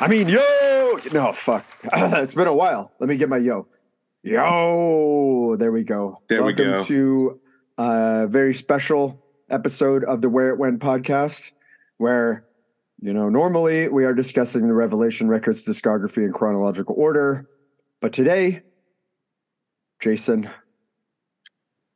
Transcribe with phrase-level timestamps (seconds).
[0.00, 0.98] I mean, yo.
[1.12, 1.66] No, fuck.
[1.82, 2.92] it's been a while.
[3.00, 3.66] Let me get my yo.
[4.22, 5.56] Yo.
[5.58, 6.22] There we go.
[6.28, 6.84] There we Welcome go.
[6.84, 7.40] to
[7.78, 11.50] a very special episode of the Where It Went podcast,
[11.96, 12.44] where,
[13.00, 17.48] you know, normally we are discussing the Revelation Records discography in chronological order.
[18.00, 18.62] But today,
[19.98, 20.48] Jason,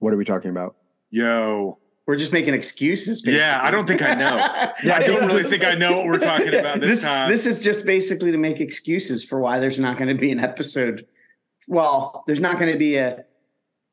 [0.00, 0.74] what are we talking about?
[1.10, 1.78] Yo.
[2.06, 3.22] We're just making excuses.
[3.24, 4.36] Yeah, I don't think I know.
[4.84, 7.30] Yeah, I don't really think I know what we're talking about this, this time.
[7.30, 10.40] This is just basically to make excuses for why there's not going to be an
[10.40, 11.06] episode.
[11.68, 13.24] Well, there's not going to be a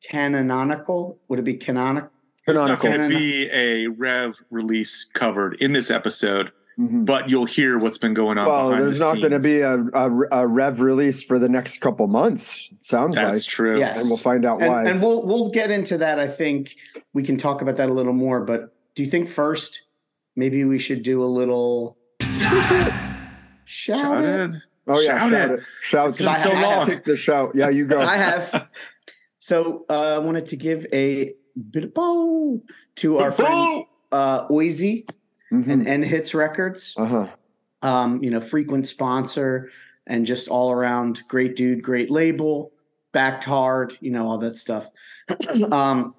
[0.03, 1.19] canonical.
[1.27, 2.09] Would it be canonical?
[2.45, 2.97] There's not Canonical.
[2.97, 7.05] going to be a Rev release covered in this episode, Mhm.
[7.05, 8.47] but you'll hear what's been going on.
[8.47, 11.81] Well, there's the not going to be a, a, a rev release for the next
[11.81, 12.73] couple months.
[12.79, 13.79] Sounds That's like, true.
[13.79, 13.99] Yes.
[13.99, 14.85] and we'll find out And, why.
[14.85, 16.19] and we'll we'll get into that.
[16.19, 16.75] I think
[17.13, 18.39] we can talk about that a little more.
[18.45, 19.89] But do you think first
[20.37, 22.93] maybe we should do a little shout it?
[23.65, 24.53] Shouted.
[24.87, 25.59] oh yeah, shout shout it.
[25.59, 25.65] it.
[25.81, 26.17] Shout.
[26.17, 26.87] been so I have long.
[26.87, 27.55] Pick the shout.
[27.55, 27.99] Yeah, you go.
[27.99, 28.67] I have.
[29.39, 31.33] So uh, I wanted to give a
[31.71, 32.61] bit of bow
[32.95, 35.09] to our friend uh, Oisey
[35.51, 35.71] Mhm.
[35.71, 36.93] and End Hits Records.
[36.97, 37.27] uh-huh.
[37.81, 39.69] um, you know, frequent sponsor
[40.05, 42.71] and just all around great dude, great label,
[43.13, 44.89] backed hard, you know, all that stuff.
[45.71, 46.13] um,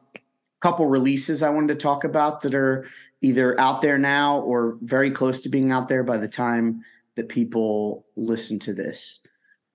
[0.61, 2.87] couple releases I wanted to talk about that are
[3.23, 6.83] either out there now or very close to being out there by the time
[7.17, 9.21] that people listen to this.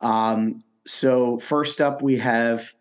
[0.02, 2.74] Um, so first up, we have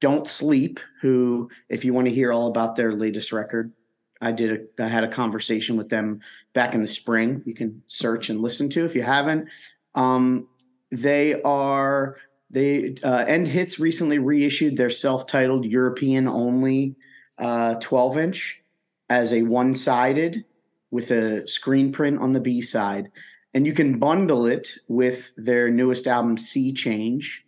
[0.00, 3.72] Don't Sleep, who, if you want to hear all about their latest record,
[4.20, 6.20] I did a, I had a conversation with them
[6.52, 7.42] back in the spring.
[7.44, 9.48] You can search and listen to if you haven't.
[9.94, 10.48] Um,
[10.90, 12.16] they are
[12.50, 16.96] they uh, End Hits recently reissued their self-titled European only
[17.38, 18.62] uh, 12 inch
[19.10, 20.44] as a one-sided
[20.90, 23.10] with a screen print on the B side,
[23.52, 27.44] and you can bundle it with their newest album Sea Change.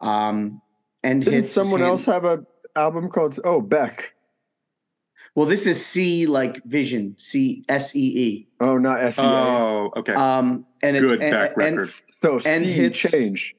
[0.00, 0.62] Um,
[1.02, 2.46] End Didn't Hits someone else have a
[2.76, 4.13] album called Oh Beck?
[5.34, 8.48] Well, this is C like Vision C S E E.
[8.60, 9.26] Oh, not S E A.
[9.26, 10.14] Oh, okay.
[10.14, 11.88] Um, and it's Good and, back and- record.
[11.88, 13.56] So and C hits- change.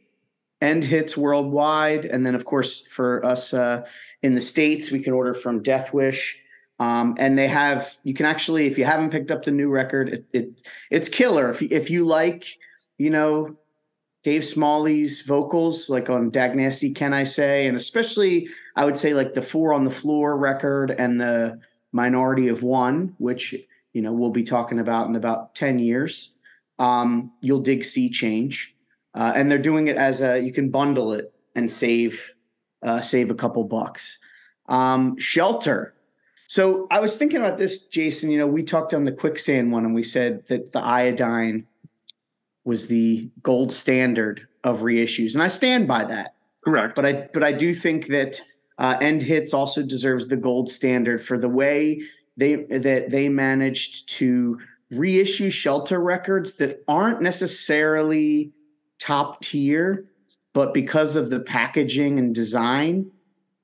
[0.61, 3.85] end hits worldwide, and then of course for us uh,
[4.23, 6.41] in the states, we can order from Death Wish.
[6.79, 10.09] Um, and they have you can actually if you haven't picked up the new record,
[10.09, 10.61] it, it
[10.91, 11.49] it's killer.
[11.49, 12.45] If you, if you like,
[12.97, 13.55] you know,
[14.25, 19.13] Dave Smalley's vocals, like on Dag Nasty, can I say, and especially I would say
[19.13, 21.59] like the Four on the Floor record and the
[21.91, 23.53] Minority of One, which
[23.93, 26.33] you know we'll be talking about in about ten years.
[26.79, 28.75] Um, you'll dig Sea Change,
[29.13, 32.33] uh, and they're doing it as a you can bundle it and save
[32.83, 34.17] uh, save a couple bucks.
[34.67, 35.93] Um, Shelter.
[36.47, 38.31] So I was thinking about this, Jason.
[38.31, 41.67] You know, we talked on the quicksand one, and we said that the iodine
[42.65, 46.35] was the gold standard of reissues, and I stand by that.
[46.63, 46.95] Correct.
[46.95, 48.41] But I but I do think that
[48.77, 52.01] uh, End Hits also deserves the gold standard for the way
[52.37, 54.59] they that they managed to
[54.91, 58.51] reissue Shelter records that aren't necessarily
[58.99, 60.05] top tier,
[60.53, 63.11] but because of the packaging and design,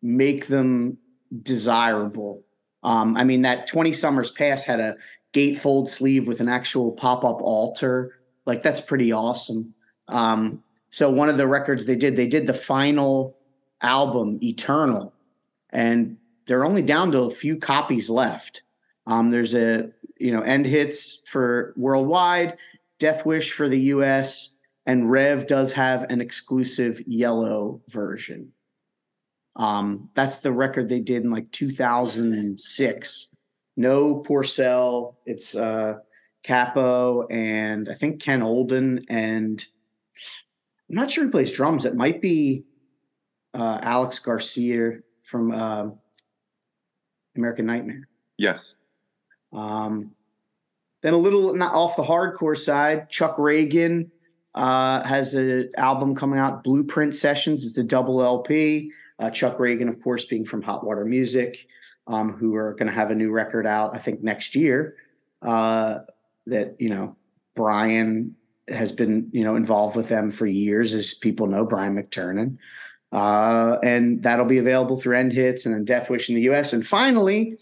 [0.01, 0.97] make them
[1.43, 2.43] desirable.
[2.83, 4.95] Um, I mean, that 20 Summers Pass had a
[5.33, 8.19] gatefold sleeve with an actual pop up altar.
[8.45, 9.73] Like, that's pretty awesome.
[10.07, 13.37] Um, so, one of the records they did, they did the final
[13.81, 15.13] album, Eternal,
[15.69, 18.63] and they're only down to a few copies left.
[19.07, 22.57] Um, there's a, you know, end hits for worldwide,
[22.99, 24.49] Death Wish for the US,
[24.85, 28.51] and Rev does have an exclusive yellow version.
[29.55, 33.35] Um, that's the record they did in like 2006.
[33.77, 35.15] No Porcell.
[35.25, 35.95] It's uh,
[36.43, 39.65] Cappo and I think Ken Olden and
[40.89, 41.85] I'm not sure who plays drums.
[41.85, 42.65] It might be
[43.53, 45.87] uh, Alex Garcia from uh,
[47.37, 48.07] American Nightmare.
[48.37, 48.75] yes.
[49.53, 50.11] Um,
[51.01, 54.09] then a little not off the hardcore side, Chuck Ragan
[54.53, 57.65] uh, has an album coming out, Blueprint Sessions.
[57.65, 58.91] It's a double LP.
[59.19, 61.67] Uh, Chuck Ragan, of course, being from Hot Water Music,
[62.07, 64.95] um, who are going to have a new record out, I think, next year.
[65.41, 65.99] Uh,
[66.47, 67.15] that you know,
[67.55, 68.35] Brian
[68.67, 72.57] has been you know involved with them for years, as people know, Brian McTernan.
[73.11, 76.71] Uh, and that'll be available through End Hits and then Death Wish in the US.
[76.71, 77.57] And finally,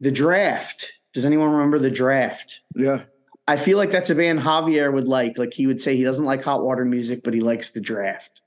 [0.00, 0.92] the draft.
[1.12, 2.60] Does anyone remember the draft?
[2.74, 3.02] Yeah.
[3.48, 5.38] I feel like that's a band Javier would like.
[5.38, 8.42] Like he would say he doesn't like hot water music, but he likes the draft.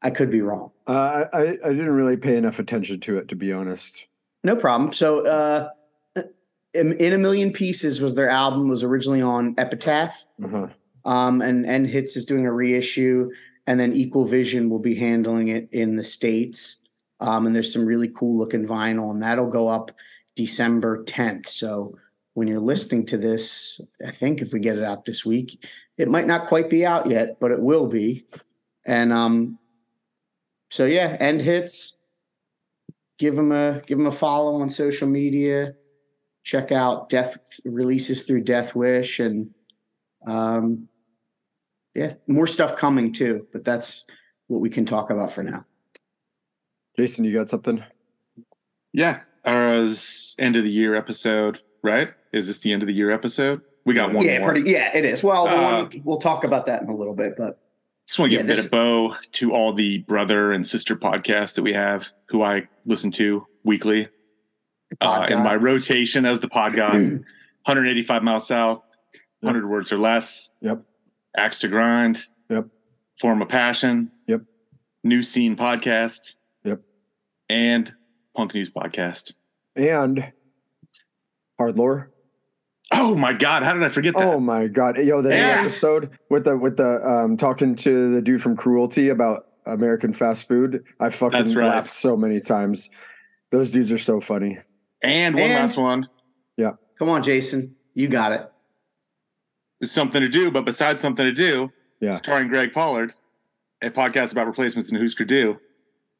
[0.00, 0.70] I could be wrong.
[0.86, 4.06] Uh, I, I didn't really pay enough attention to it, to be honest.
[4.42, 4.92] No problem.
[4.92, 5.68] So uh,
[6.74, 10.24] in, in a million pieces was their album was originally on Epitaph.
[10.44, 10.66] Uh-huh.
[11.04, 13.30] Um, and End Hits is doing a reissue,
[13.66, 16.78] and then Equal Vision will be handling it in the states.
[17.20, 19.92] Um, and there's some really cool looking vinyl, and that'll go up
[20.34, 21.48] December 10th.
[21.48, 21.96] So
[22.32, 25.64] when you're listening to this, I think if we get it out this week,
[25.96, 28.26] it might not quite be out yet, but it will be.
[28.84, 29.58] And um,
[30.70, 31.96] so yeah, End Hits.
[33.16, 35.74] Give them a give them a follow on social media.
[36.44, 39.50] Check out Death releases through Death Wish and
[40.26, 40.88] um,
[41.94, 44.04] yeah, more stuff coming too, but that's
[44.46, 45.64] what we can talk about for now.
[46.96, 47.82] Jason, you got something?
[48.92, 49.86] Yeah, our
[50.38, 52.10] end of the year episode, right?
[52.32, 53.62] Is this the end of the year episode?
[53.84, 54.52] We got one yeah, more.
[54.52, 55.22] Pretty, yeah, it is.
[55.22, 57.60] Well, Uh, one, we'll talk about that in a little bit, but
[58.06, 60.96] Just want to Yeah, give a bit of bow to all the brother and sister
[60.96, 64.08] podcasts that we have, who I listen to weekly
[65.00, 66.92] uh, Pod in my rotation as the pod guy.
[67.66, 68.82] 185 miles south,
[69.40, 70.50] 100 words or less.
[70.60, 70.82] Yep.
[71.36, 72.26] Axe to grind.
[72.50, 72.66] Yep.
[73.20, 74.10] Form of passion.
[74.26, 74.42] Yep.
[75.02, 76.34] New scene podcast.
[76.64, 76.82] Yep.
[77.48, 77.94] And
[78.36, 79.32] punk news podcast.
[79.76, 80.32] And
[81.58, 82.10] hard lore.
[82.92, 83.62] Oh my God!
[83.62, 84.24] How did I forget that?
[84.26, 85.60] Oh my god, yo, the new Yeah.
[85.60, 90.46] episode with the with the um talking to the dude from Cruelty about American fast
[90.46, 90.84] food.
[91.00, 91.66] I fucking right.
[91.66, 92.90] laughed so many times.
[93.50, 94.58] Those dudes are so funny.
[95.04, 96.08] And one And- last one.
[96.56, 96.72] Yeah.
[96.98, 98.50] Come on, Jason, you got it.
[99.80, 101.70] It's something to do, but besides something to do,
[102.00, 102.14] Yeah.
[102.16, 103.12] starring Greg Pollard,
[103.82, 105.58] a podcast about replacements and who's could do,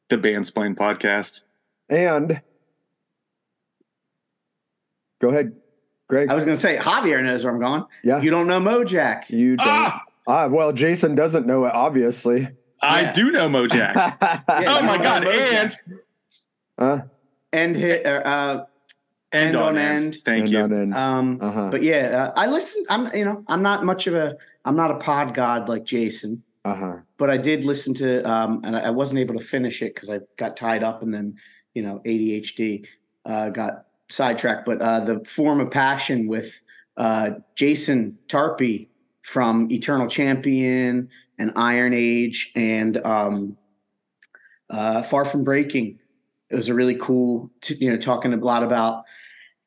[0.09, 1.41] the Band Bandsplain podcast.
[1.89, 2.41] And
[5.21, 5.55] go ahead,
[6.09, 6.29] Greg.
[6.29, 7.85] I was going to say Javier knows where I'm going.
[8.03, 9.29] yeah, You don't know Mojack.
[9.29, 9.67] you don't.
[9.67, 12.49] Ah, Ah, well, Jason doesn't know it, obviously.
[12.81, 13.13] I Yeah.
[13.13, 13.95] do know Mojack.
[13.95, 15.23] Yeah, oh my God!
[15.23, 15.75] know Mojack.
[15.87, 15.99] And
[16.77, 16.99] uh,
[17.53, 18.05] End hit.
[18.05, 18.65] Uh, uh,
[19.35, 20.03] end, End on on end.
[20.15, 20.17] end.
[20.25, 20.59] Thank and you.
[20.61, 20.93] on in.
[20.93, 21.69] um, Uh-huh.
[21.71, 22.83] but yeah, uh, I listen.
[22.89, 26.43] I'm you know I'm not much of a I'm not a pod god like Jason,
[26.63, 26.97] Uh-huh.
[27.17, 30.09] but I did listen to um, and I I wasn't able to finish it because
[30.09, 31.35] I got tied up and then
[31.73, 32.85] you know ADHD
[33.25, 34.65] uh, got sidetracked.
[34.65, 36.49] But uh, the form of passion with
[36.97, 38.87] uh, Jason Tarpey
[39.23, 41.09] from Eternal Champion
[41.39, 43.57] and Iron Age and um,
[44.69, 45.99] uh, Far From Breaking.
[46.49, 49.03] It was a really cool, t- you know, talking a lot about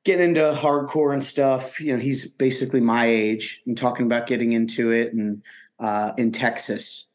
[0.08, 1.78] getting into hardcore and stuff.
[1.82, 5.43] You know, he's basically my age and talking about getting into it and
[5.78, 7.10] uh, in Texas.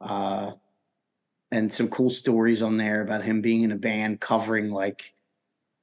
[0.00, 0.52] Uh,
[1.50, 5.12] and some cool stories on there about him being in a band covering like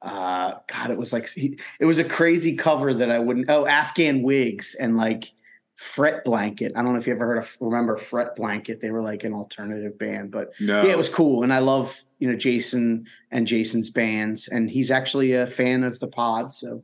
[0.01, 3.65] uh god it was like he, it was a crazy cover that i wouldn't oh
[3.65, 5.31] afghan wigs and like
[5.75, 9.01] fret blanket i don't know if you ever heard of remember fret blanket they were
[9.01, 10.83] like an alternative band but No.
[10.83, 14.89] yeah, it was cool, and I love you know Jason and Jason's bands, and he's
[14.89, 16.83] actually a fan of the pod, so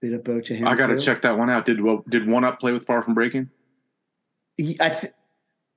[0.00, 0.68] bit of bow to him.
[0.68, 1.64] I got to check that one out.
[1.64, 3.50] Did well, did one up play with Far From Breaking?
[4.60, 5.12] I th-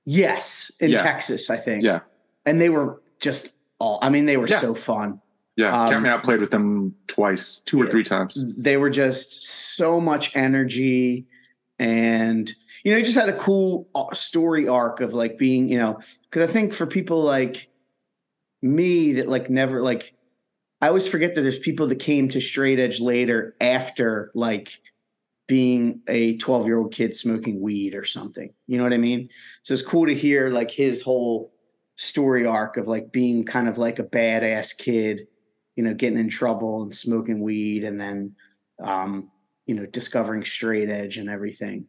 [0.04, 1.02] yes, in Yeah.
[1.02, 1.82] Texas, I think.
[1.82, 2.00] Yeah.
[2.46, 3.98] and they were just all.
[4.00, 4.60] I mean, they were Yeah.
[4.60, 5.20] so fun.
[5.56, 8.44] Yeah, Um, Count Out played with them twice, two or three times.
[8.56, 9.42] They were just
[9.76, 11.26] so much energy,
[11.78, 12.52] and
[12.84, 15.98] you know, he just had a cool uh, story arc of like being, you know,
[16.30, 17.68] because I think for people like
[18.62, 20.14] me that like never like
[20.80, 24.80] I always forget that there's people that came to straight edge later after like
[25.48, 28.52] being a 12 year old kid smoking weed or something.
[28.66, 29.28] You know what I mean?
[29.62, 31.52] So it's cool to hear like his whole
[31.96, 35.26] story arc of like being kind of like a badass kid,
[35.74, 38.36] you know, getting in trouble and smoking weed and then,
[38.80, 39.30] um,
[39.68, 41.86] you know, discovering straight edge and everything.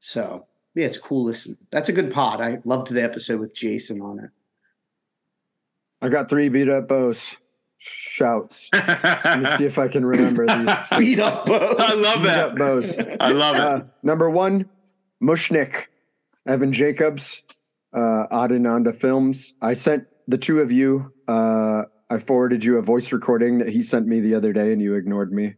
[0.00, 1.24] So yeah, it's cool.
[1.24, 2.40] Listen, that's a good pod.
[2.40, 4.30] I loved the episode with Jason on it.
[6.02, 7.34] I got three beat up bows.
[7.78, 8.70] Shouts.
[8.72, 10.76] Let me see if I can remember these.
[10.98, 11.78] Beat up both.
[11.78, 12.56] I love Beat up that.
[12.56, 12.96] bows.
[13.20, 13.60] I love it.
[13.60, 14.70] Uh, number one,
[15.22, 15.86] Mushnik,
[16.46, 17.42] Evan Jacobs,
[17.92, 19.52] uh, Adinanda Films.
[19.60, 21.12] I sent the two of you.
[21.28, 24.80] Uh, I forwarded you a voice recording that he sent me the other day, and
[24.80, 25.54] you ignored me.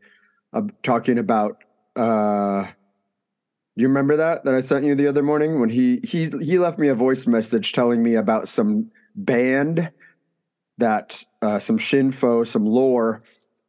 [0.53, 1.63] Uh, talking about.
[1.95, 2.65] Uh,
[3.77, 6.59] do you remember that that I sent you the other morning when he he he
[6.59, 9.91] left me a voice message telling me about some band
[10.79, 13.23] that uh, some shinfo, some lore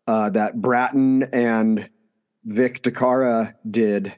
[0.07, 1.89] uh, that Bratton and
[2.45, 4.13] Vic DiCara did.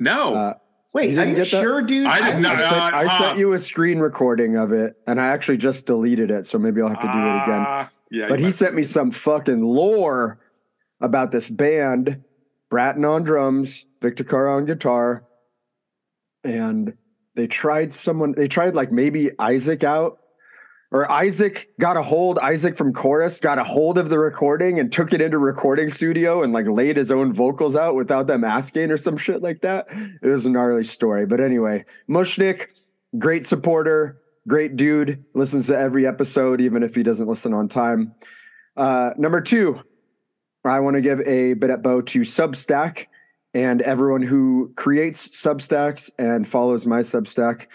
[0.00, 0.54] no, Uh,
[0.94, 1.62] Wait, You are you get that?
[1.62, 2.06] sure, dude?
[2.06, 3.18] I did I, not- sent, uh, I uh.
[3.18, 6.82] sent you a screen recording of it, and I actually just deleted it, so maybe
[6.82, 7.64] I'll have to do it again.
[7.66, 10.38] Ah, yeah, But he sent me some fucking lore
[11.02, 12.22] about this band,
[12.70, 15.24] Bratton on drums, Vic DiCara on guitar,
[16.42, 16.94] and
[17.34, 18.32] they tried someone.
[18.32, 20.22] They tried like maybe Isaac out
[20.92, 24.92] or Isaac got a hold, Isaac from Chorus got a hold of the recording and
[24.92, 28.90] took it into recording studio and like laid his own vocals out without them asking
[28.90, 29.86] or some shit like that.
[29.90, 31.24] It was a gnarly story.
[31.24, 32.66] But anyway, Mushnik,
[33.18, 38.14] great supporter, great dude, listens to every episode, even if he doesn't listen on time.
[38.76, 39.80] Uh, number two,
[40.64, 43.06] I want to give a bit at bow to Substack
[43.52, 47.66] and everyone who creates Substacks and follows my Substack.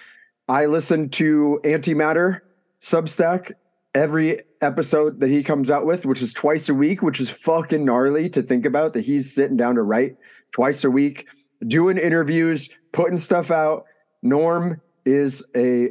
[0.48, 2.42] I listen to Antimatter
[2.82, 3.52] Substack
[3.94, 7.84] every episode that he comes out with, which is twice a week, which is fucking
[7.84, 10.16] gnarly to think about that he's sitting down to write
[10.52, 11.28] twice a week,
[11.68, 13.86] doing interviews, putting stuff out.
[14.22, 15.90] Norm is a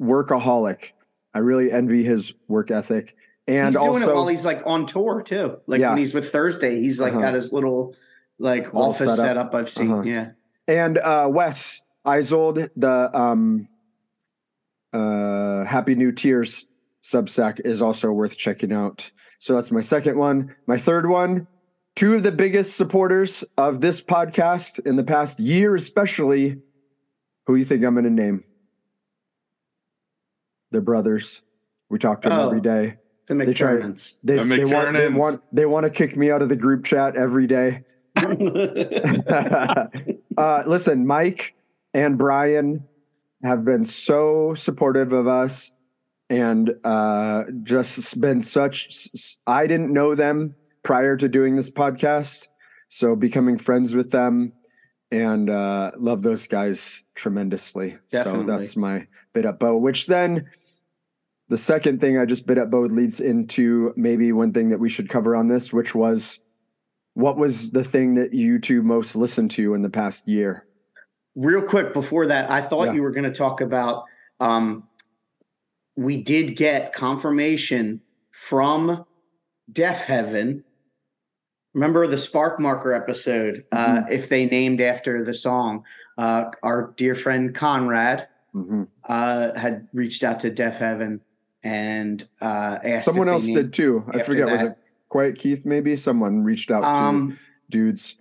[0.00, 0.92] workaholic.
[1.34, 3.16] I really envy his work ethic.
[3.48, 5.58] And he's doing also, it while he's like on tour too.
[5.66, 5.90] Like Yeah.
[5.90, 7.22] when he's with Thursday, he's like Uh-huh.
[7.22, 7.94] got his little
[8.38, 9.16] like Little office setup.
[9.16, 9.54] setup.
[9.54, 9.90] I've seen.
[9.90, 10.02] Uh-huh.
[10.02, 10.30] Yeah.
[10.68, 13.68] and uh Wes Eisold, the um
[14.92, 16.66] uh Happy New Tears
[17.04, 19.10] Substack is also worth checking out.
[19.38, 20.56] So that's my second one.
[20.66, 21.46] My third one,
[21.94, 26.60] two of the biggest supporters of this podcast in the past year, especially.
[27.46, 28.42] Who you think I'm gonna name?
[30.72, 31.42] They're brothers.
[31.88, 32.46] We talk to them Oh.
[32.48, 32.98] every day.
[33.26, 34.14] The They try- McTernans.
[34.22, 36.84] They, The they want, they want they want to kick me out of the group
[36.84, 37.84] chat every day.
[40.36, 41.54] uh, listen, Mike
[41.92, 42.84] and Brian
[43.42, 45.72] have been so supportive of us
[46.30, 49.08] and uh, just been such.
[49.46, 52.48] I didn't know them prior to doing this podcast,
[52.88, 54.52] so becoming friends with them
[55.10, 57.98] and uh, love those guys tremendously.
[58.10, 58.46] Definitely.
[58.46, 59.76] So that's my bit up bow.
[59.76, 60.48] Which then,
[61.48, 64.88] the second thing I just bit up bow leads into maybe one thing that we
[64.88, 66.40] should cover on this, which was
[67.14, 70.66] what was the thing that you two most listened to in the past year?
[71.34, 72.92] Real quick before that, I thought Yeah.
[72.94, 74.04] you were going to talk about.
[74.40, 74.84] Um,
[75.96, 78.00] we did get confirmation
[78.32, 79.04] from
[79.72, 80.62] Deaf Heaven.
[81.74, 83.64] Remember the Spark Marker episode?
[83.72, 84.12] Uh, Mm-hmm.
[84.12, 85.84] if they named after the song,
[86.18, 91.20] uh, our dear friend Conrad hmm uh, had reached out to Deaf Heaven
[91.66, 93.06] and uh, asked.
[93.06, 94.04] Someone else did too.
[94.06, 94.48] I after forget.
[94.50, 95.66] Was it Quiet Keith?
[95.66, 98.14] Maybe someone reached out to Um, dudes.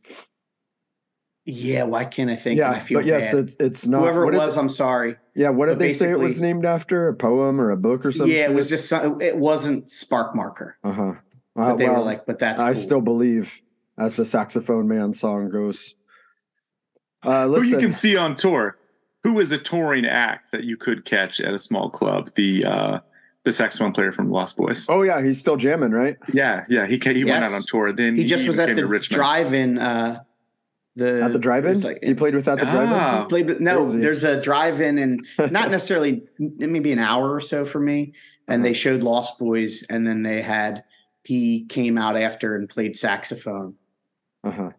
[1.46, 2.58] yeah, why can't I think?
[2.58, 3.44] Yeah, I feel but yes, bad.
[3.44, 4.02] it's it's not.
[4.02, 5.18] Whoever it did- was, I'm sorry.
[5.36, 7.08] yeah, what did but they say it was named after?
[7.08, 8.36] A poem or a book or something?
[8.36, 11.14] yeah, it was just some, it wasn't Spark Marker, Uh huh.
[11.56, 12.82] but they were like, but that's I cool.
[12.82, 13.62] still believe,
[13.98, 15.94] as the saxophone man song goes.
[17.22, 18.78] Uh, Who you can see on tour.
[19.24, 22.30] Who is a touring act that you could catch at a small club?
[22.36, 23.00] The uh,
[23.46, 24.88] the saxophone player from Lost Boys.
[24.90, 26.18] oh yeah, he's still jamming, right?
[26.34, 26.86] Yeah, yeah.
[26.86, 27.94] He ca- he went out on tour.
[27.94, 29.18] Then he just was at the to Richmond.
[29.18, 29.78] drive-in.
[29.78, 30.24] Uh,
[30.98, 32.94] the At the drive-in, like- he played without at the drive-in.
[32.94, 33.26] Ah.
[33.26, 34.00] played with- no, Crazy.
[34.00, 38.14] there's a drive-in and not necessarily maybe an hour or so for me.
[38.48, 38.70] And Uh-huh.
[38.70, 40.84] they showed Lost Boys, and then they had
[41.24, 43.76] he came out after and played saxophone.
[44.44, 44.70] Uh huh.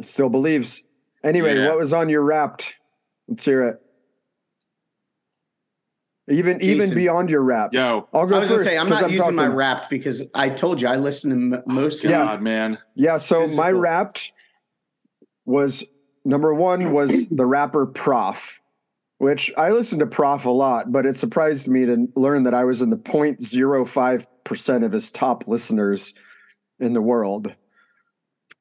[0.00, 0.82] Still believes.
[1.24, 1.68] Anyway, Yeah.
[1.68, 2.74] what was on your Wrapped?
[3.28, 3.82] Let's hear it.
[6.28, 7.72] Even even beyond your rap.
[7.72, 9.56] Yo, I'll go I was gonna say I'm not using my talking.
[9.56, 12.24] Wrapped because I told you I listen to m- most of Yeah.
[12.24, 12.78] God, man.
[12.96, 13.72] Yeah, so my Physical.
[13.80, 14.32] Wrapped
[15.44, 15.84] was
[16.24, 18.60] number one was the rapper Prof,
[19.18, 22.64] which I listened to Prof a lot, but it surprised me to learn that I
[22.64, 26.12] was in the 0.05 percent of his top listeners
[26.80, 27.54] in the world.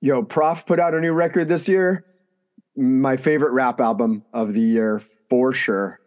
[0.01, 2.05] Yo, Prof put out a new record this year.
[2.77, 5.99] My favorite rap album of the year for sure.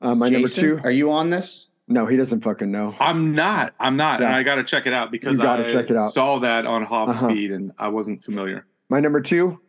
[0.00, 0.80] Uh, my number two.
[0.84, 1.70] Are you on this?
[1.90, 2.94] No, he doesn't fucking know.
[3.00, 3.74] I'm not.
[3.80, 4.22] I'm not.
[4.22, 6.10] And I got to check it out because I check it out.
[6.10, 7.30] saw that on Hop Uh-huh.
[7.30, 8.66] Speed and I wasn't familiar.
[8.90, 9.60] My number two,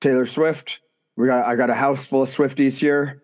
[0.00, 0.80] Taylor Swift.
[1.16, 3.22] We got I got a house full of Swifties here.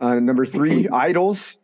[0.00, 1.56] Uh, number three, IDLES,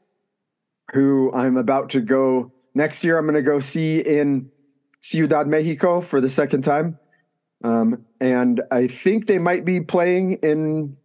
[0.92, 3.18] who I'm about to go next year.
[3.18, 4.50] I'm going to go see in
[5.00, 6.98] Ciudad Mexico for the second time,
[7.64, 10.96] um, and I think they might be playing in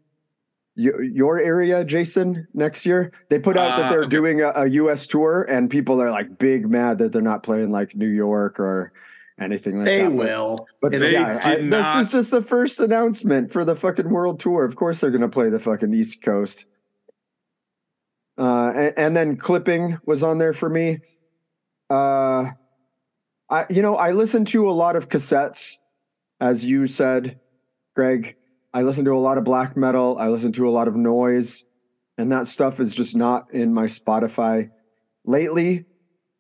[0.76, 3.12] your area, Jason, next year.
[3.30, 4.10] They put out that Uh, they're okay.
[4.10, 5.06] doing a, a U.S.
[5.08, 8.92] tour, and people are like big mad that they're not playing like New York or
[9.40, 10.10] anything like They that.
[10.10, 10.68] But- will.
[10.82, 14.40] but They yeah, I, did this is just the first announcement for the fucking world
[14.40, 14.64] tour.
[14.66, 16.66] Of course, they're going to play the fucking East Coast.
[18.38, 21.00] Uh, and, and then clipping was on there for me.
[21.90, 22.50] Uh,
[23.50, 25.78] I you know I listened to a lot of cassettes,
[26.40, 27.40] as you said,
[27.96, 28.36] Greg.
[28.74, 30.18] I listen to a lot of black metal.
[30.18, 31.64] I listen to a lot of noise,
[32.18, 34.72] and that stuff is just not in my Spotify
[35.26, 35.86] lately.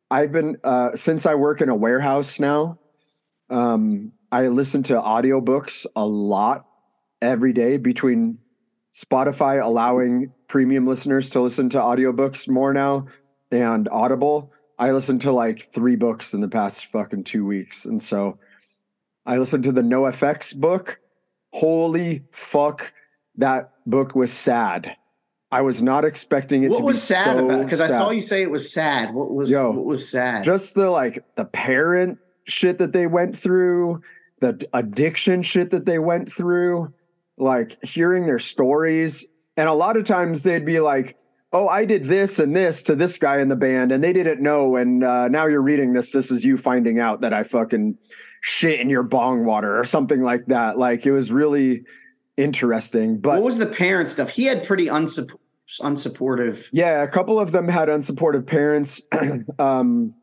[0.10, 2.80] I've been uh, since I work in a warehouse now.
[3.50, 6.66] Um, I listen to audiobooks a lot
[7.22, 8.40] every day between
[8.94, 13.08] Spotify allowing premium listeners to listen to audiobooks more now
[13.52, 14.52] and Audible.
[14.78, 17.86] I listened to like three books in the past fucking two weeks.
[17.86, 18.40] And so
[19.25, 21.00] I listened to the NOFX book.
[21.53, 22.93] Holy fuck,
[23.38, 24.95] that book was sad.
[25.51, 27.63] I was not expecting it What to was be sad so about?
[27.63, 29.13] Because I saw you say it was sad.
[29.13, 30.43] What was Yo, what was sad?
[30.43, 34.01] just the like the parent shit that they went through,
[34.39, 36.91] the addiction shit that they went through,
[37.38, 39.25] like hearing their stories.
[39.55, 41.17] And a lot of times they'd be like,
[41.51, 44.41] "Oh, I did this and this to this guy in the band, and they didn't
[44.41, 46.12] know." And uh, now you're reading this.
[46.12, 48.00] This is you finding out that I fucking
[48.46, 50.78] shit in your bong water or something like that.
[50.78, 51.86] Like it was really
[52.36, 53.18] interesting.
[53.18, 54.30] But what was the parent stuff?
[54.30, 55.38] He had pretty unsupp-
[55.80, 56.68] unsupportive.
[56.74, 59.02] yeah, a couple of them had unsupportive parents.
[59.60, 60.14] um,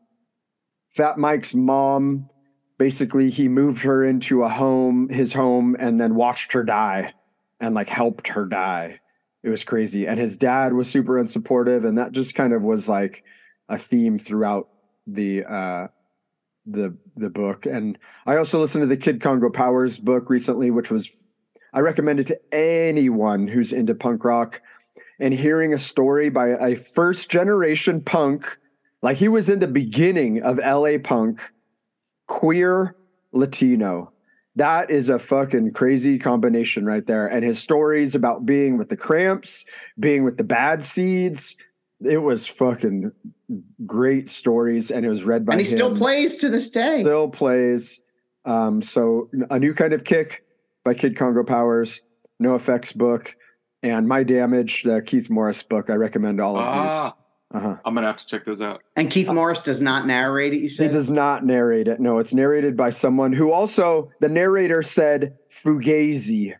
[0.91, 2.29] Fat Mike's mom,
[2.77, 7.15] basically, he moved her into a home, his home, and then watched her die
[7.59, 8.99] and like helped her die.
[9.41, 10.07] It was crazy.
[10.07, 13.23] And his dad was super unsupportive, and that just kind of was like
[13.67, 14.67] a theme throughout
[15.07, 15.87] the uh
[16.65, 17.65] the the book.
[17.65, 21.27] And I also listened to the Kid Congo Powers book recently, which was
[21.73, 24.61] I recommend it to anyone who's into punk rock
[25.19, 28.57] and hearing a story by a first generation punk,
[29.01, 31.41] like he was in the beginning of LA punk,
[32.27, 32.95] queer
[33.31, 34.11] Latino.
[34.55, 37.27] That is a fucking crazy combination right there.
[37.27, 39.63] And his stories about being with the cramps,
[39.97, 41.55] being with the bad seeds,
[42.03, 43.11] it was fucking
[43.85, 44.91] great stories.
[44.91, 47.01] And it was read by And he him still plays to this day.
[47.03, 47.99] still plays.
[48.45, 50.43] Um, so a new kind of kick
[50.83, 52.01] by Kid Congo Powers,
[52.41, 53.35] NOFX book,
[53.83, 55.89] and My Damage, the Keith Morris book.
[55.89, 57.13] I recommend all of Ah, these.
[57.61, 57.75] Uh-huh.
[57.83, 58.81] I'm gonna have to check those out.
[58.95, 61.99] and Keith Morris does not narrate it, you said He does not narrate it.
[61.99, 66.55] No, it's narrated by someone who also the narrator said Fugazi,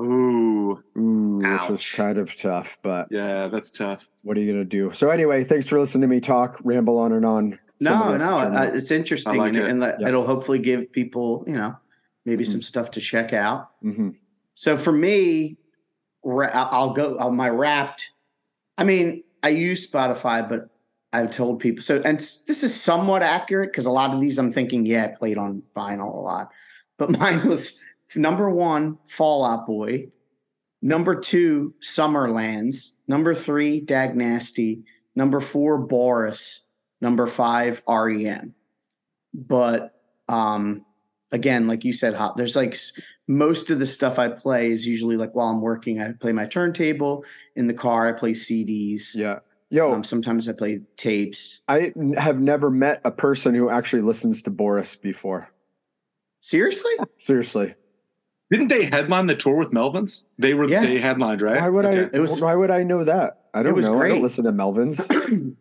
[0.00, 2.78] Ooh, Ooh, which was kind of tough.
[2.82, 4.08] But yeah, that's tough.
[4.22, 4.92] what are you gonna do?
[4.92, 7.58] So anyway, thanks for listening to me talk, ramble on and on.
[7.80, 9.36] no, no, uh, it's interesting.
[9.36, 9.68] Like and it.
[9.70, 10.08] and that- Yeah.
[10.08, 11.76] it'll hopefully give people, you know,
[12.24, 13.70] maybe some stuff to check out.
[13.82, 14.14] Mhm.
[14.54, 15.56] So for me,
[16.24, 18.10] ra- I'll go on my wrapped.
[18.76, 20.68] I mean, I use Spotify, but
[21.12, 24.52] I've told people so, and this is somewhat accurate because a lot of these I'm
[24.52, 26.50] thinking, yeah, I played on vinyl a lot,
[26.98, 27.80] but mine was
[28.16, 30.08] number one, Fallout Boy,
[30.82, 36.66] number two, Sumerlands, number three, Dag Nasty, number four, Boris,
[37.00, 38.54] number five, REM.
[39.34, 39.94] But
[40.28, 40.84] um,
[41.32, 42.36] again, like you said, hot.
[42.36, 42.76] There's like
[43.26, 46.00] most of the stuff I play is usually like while I'm working.
[46.00, 47.24] I play my turntable
[47.56, 48.08] in the car.
[48.08, 49.14] I play CDs.
[49.14, 49.40] Yeah.
[49.70, 51.60] Yo, Um, sometimes I play tapes.
[51.68, 55.52] I have never met a person who actually listens to Boris before.
[56.40, 56.92] Seriously?
[57.18, 57.74] Seriously.
[58.50, 60.24] Didn't they headline the tour with Melvins?
[60.38, 60.80] They were Yeah.
[60.80, 61.60] they headlined, right?
[61.60, 61.92] Why would I?
[62.12, 63.40] It was- why would I know that?
[63.54, 64.00] I don't was know.
[64.00, 65.06] I don't listen to Melvin's.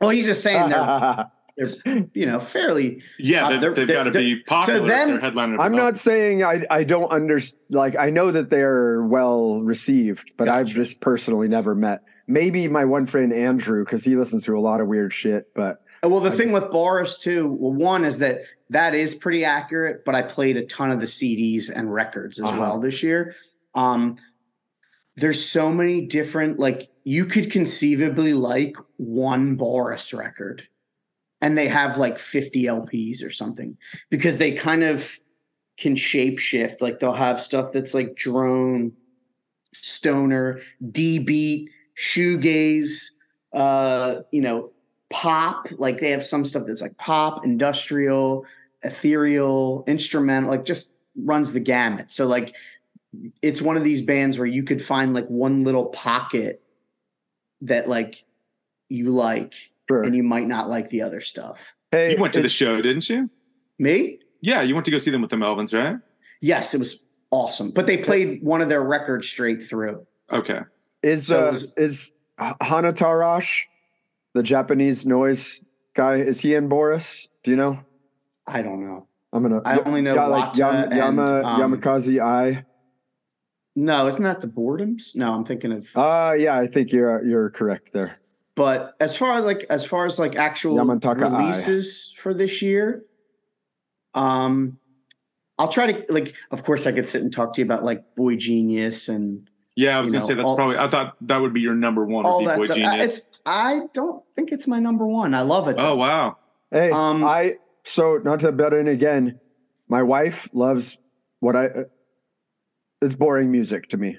[0.00, 3.02] Well, he's just saying they're they're you know fairly.
[3.18, 4.80] Yeah, Uh, they've, they're- they've got to be popular.
[4.80, 5.60] if then- they're.
[5.60, 7.60] I'm not saying I I don't understand.
[7.70, 12.02] Like I know that they're well received, but I've just personally never met.
[12.26, 15.52] Maybe my one friend Andrew because he listens to a lot of weird shit.
[15.54, 17.46] But Well, the I thing just- with Boris too.
[17.48, 21.06] Well, one is that that is pretty accurate, but I played a ton of the
[21.06, 22.60] CDs and records as Uh-huh.
[22.60, 23.34] well this year.
[23.74, 24.16] Um,
[25.16, 30.66] there's so many different like you could conceivably like one Boris record
[31.40, 33.78] and they have like 50 LPs or something
[34.10, 35.18] because they kind of
[35.78, 38.92] can shape shift like they'll have stuff that's like drone
[39.74, 43.04] stoner D beat shoegaze
[43.52, 44.70] uh you know
[45.10, 48.44] pop like they have some stuff that's like pop industrial
[48.82, 52.54] ethereal instrumental like just runs the gamut so like
[53.40, 56.62] it's one of these bands where you could find like one little pocket
[57.62, 58.24] that like
[58.88, 59.54] you like
[59.88, 60.02] sure.
[60.02, 63.08] and you might not like the other stuff hey, You went to the show, didn't
[63.08, 63.30] you?
[63.78, 65.98] me Yeah, you went to go see them with the Melvins, right?
[66.40, 70.60] yes it was awesome but they played one of their records straight through Okay.
[71.02, 73.62] is so uh, was- is Hanatarash,
[74.36, 75.62] the Japanese noise
[75.94, 77.26] guy, is he in Boris?
[77.42, 77.80] Do you know?
[78.48, 79.60] i don't know I'm gonna.
[79.64, 82.64] I only know yeah, like Yama, Yama um, Yamakaze I.
[83.74, 87.50] no isn't that the boredoms no i'm thinking of Uh yeah, I think you're you're
[87.50, 88.20] correct there.
[88.54, 91.40] But as far as like as far as like actual Yamantaka Eye.
[91.40, 93.04] releases for this year,
[94.14, 94.78] um,
[95.58, 96.34] I'll try to like.
[96.50, 99.96] Of course, I could sit and talk to you about like Boy Genius and Yeah,
[99.98, 100.78] I was You gonna know, say that's all- probably.
[100.78, 102.24] I thought that would be your number one.
[102.24, 102.78] all Would that Boy stuff.
[102.78, 103.18] I, Genius.
[103.18, 105.34] it's, I don't think it's my number one.
[105.34, 105.76] I love it.
[105.78, 106.38] Oh wow.
[106.70, 109.38] Hey, Um, I so not to butt in again.
[109.88, 110.96] My wife loves
[111.40, 111.66] what I.
[111.66, 111.84] uh,
[113.02, 114.18] It's boring music to me.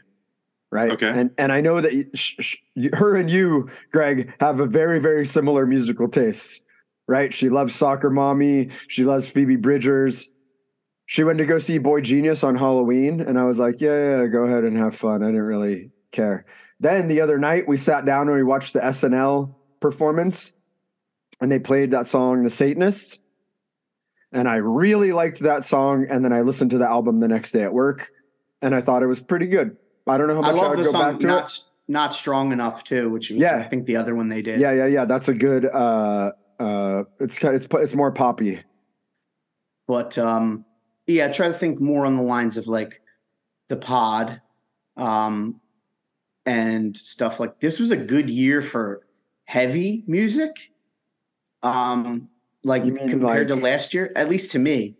[0.72, 0.91] right?
[0.91, 1.10] Okay.
[1.10, 2.56] And and I know that y- sh- sh-
[2.93, 6.62] her and you, Greg, have a very very similar musical tastes,
[7.08, 7.34] right?
[7.34, 8.70] She loves Soccer Mommy.
[8.88, 10.30] She loves Phoebe Bridgers.
[11.10, 14.28] She went to go see Boy Genius on Halloween, and I was like, yeah, yeah,
[14.28, 15.24] go ahead and have fun.
[15.24, 16.46] I didn't really care.
[16.82, 20.52] Then the other night, we sat down and we watched the SNL performance,
[21.39, 23.22] and they played that song, The Satanist.
[24.34, 26.06] And I really liked that song.
[26.10, 28.12] And then I listened to the album the next day at work,
[28.62, 29.78] and I thought it was pretty good.
[30.06, 31.52] I don't know how I much I, love would the go song back to not
[31.52, 31.60] it.
[31.88, 33.56] not strong enough too, which was Yeah.
[33.58, 34.60] I think the other one they did.
[34.60, 35.06] Yeah, yeah, yeah.
[35.06, 35.65] That's a good.
[35.65, 37.41] uh uh It's.
[37.41, 38.62] It's it's more poppy.
[39.88, 40.65] But um,
[41.08, 43.02] yeah, I try to think more on the lines of like
[43.70, 44.41] the pod,
[44.96, 45.62] um,
[46.46, 49.06] and stuff like this was a good year for
[49.46, 50.72] heavy music.
[51.63, 52.30] Um,
[52.63, 54.98] like compared like- to last year, at least to me.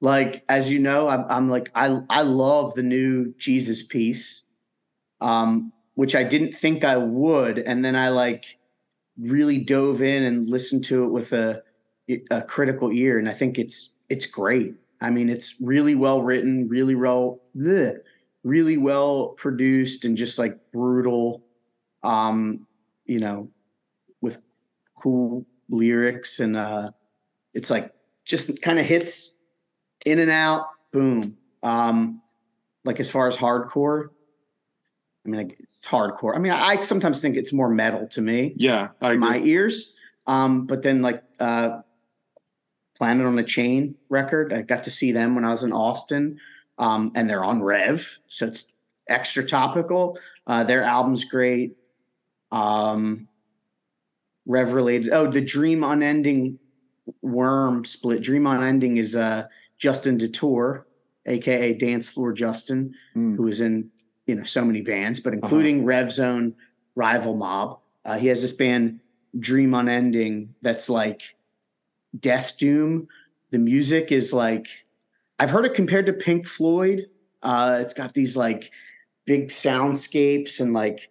[0.00, 4.44] Like as you know, I'm, I'm like I I love the new Jesus piece,
[5.20, 8.58] um, which I didn't think I would, and then I like
[9.18, 11.62] really dove in and listened to it with a
[12.30, 14.74] a critical ear, and I think it's it's great.
[15.00, 17.98] I mean, it's really well written, really well, bleh,
[18.44, 21.44] really well produced, and just like brutal.
[22.02, 22.66] Um,
[23.04, 23.50] you know,
[24.20, 24.40] with
[24.94, 26.90] cool lyrics, and uh,
[27.54, 27.92] it's like
[28.24, 29.38] just kind of hits
[30.06, 31.36] in and out, boom.
[31.62, 32.22] Um,
[32.84, 34.08] like as far as hardcore,
[35.24, 36.34] I mean, it's hardcore.
[36.34, 39.96] I mean, I, sometimes think it's more metal to me Yeah, my ears.
[40.26, 41.80] Um, but then like uh,
[43.00, 46.38] Planet on a Chain record, I got to see them when I was in Austin,
[46.76, 48.74] um, and they're on Rev, so it's
[49.08, 50.18] extra topical.
[50.46, 51.78] Uh, their album's great.
[52.52, 53.26] Um,
[54.44, 55.14] Rev related.
[55.14, 56.58] Oh, the Dream Unending
[57.22, 58.22] Worm split.
[58.22, 59.46] Dream Unending is uh,
[59.78, 60.82] Justin DeTore,
[61.24, 63.36] aka Dance Floor Justin, Mm.
[63.36, 63.88] who is in
[64.26, 66.54] you know so many bands, but including Rev Zone,
[66.94, 67.78] Rival Mob.
[68.04, 69.00] Uh, he has this band
[69.38, 71.34] Dream Unending that's like
[72.18, 73.08] Death Doom.
[73.50, 74.68] The music is like
[75.38, 77.06] I've heard it compared to Pink Floyd.
[77.42, 78.70] Uh, it's got these like
[79.26, 81.10] big soundscapes and like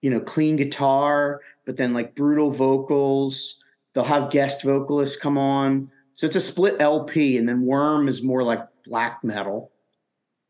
[0.00, 3.62] you know clean guitar, but then like brutal vocals.
[3.92, 5.90] They'll have guest vocalists come on.
[6.14, 9.72] So it's a split LP, and then Worm is more like black metal.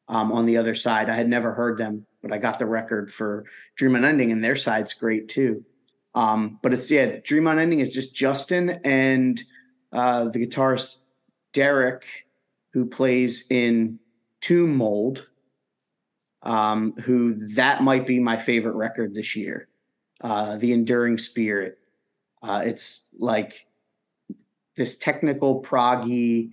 [0.09, 3.13] Um, on the other side, I had never heard them, but I got the record
[3.13, 5.65] for Dream Unending, and their side's great too.
[6.15, 9.43] Um, but it's yeah, Dream Unending is just Justin and
[9.97, 10.99] uh, the guitarist
[11.53, 12.05] Derek,
[12.73, 13.99] who plays in
[14.41, 15.27] Tomb Mold.
[16.43, 19.67] Um, who that might be my favorite record this year,
[20.21, 21.79] uh, the Enduring Spirit.
[22.41, 23.67] Uh, it's like
[24.77, 26.53] this technical proggy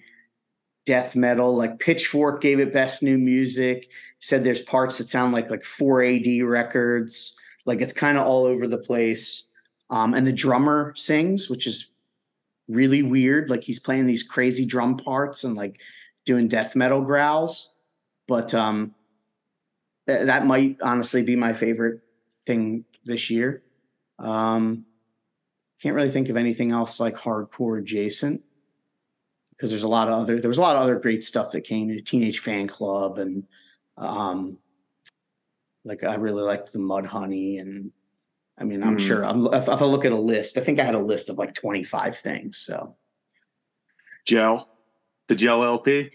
[0.85, 1.55] death metal.
[1.55, 3.89] Like Pitchfork gave it best new music.
[4.19, 7.35] Said there's parts that sound like like 4AD records.
[7.65, 9.49] Like it's kind of all over the place.
[9.89, 11.92] Um, and the drummer sings, which is
[12.67, 13.49] really weird.
[13.49, 15.79] Like he's playing these crazy drum parts and like
[16.25, 17.73] doing death metal growls.
[18.27, 18.95] But um,
[20.07, 22.01] th- that might honestly be my favorite
[22.45, 23.63] thing this year.
[24.19, 24.85] Um,
[25.83, 28.41] can't really think of anything else like hardcore adjacent
[29.51, 31.65] because there's a lot of other there was a lot of other great stuff that
[31.65, 33.43] came to Teenage Fan Club and
[33.97, 34.57] um,
[35.83, 37.91] like I really liked the Mud Honey and
[38.57, 38.97] I mean I'm Hmm.
[38.97, 41.29] sure I'm, if, if I look at a list I think I had a list
[41.29, 42.95] of like 25 things so
[44.25, 44.67] Gel,
[45.27, 46.09] the Gel LP.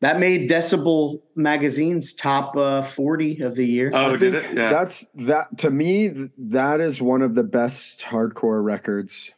[0.00, 3.90] that made Decibel Magazine's top uh, 40 of the year.
[3.92, 4.44] Oh, did it?
[4.54, 4.70] Yeah.
[4.70, 6.28] That's that to me.
[6.38, 9.32] That is one of the best hardcore records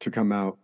[0.00, 0.56] to come out.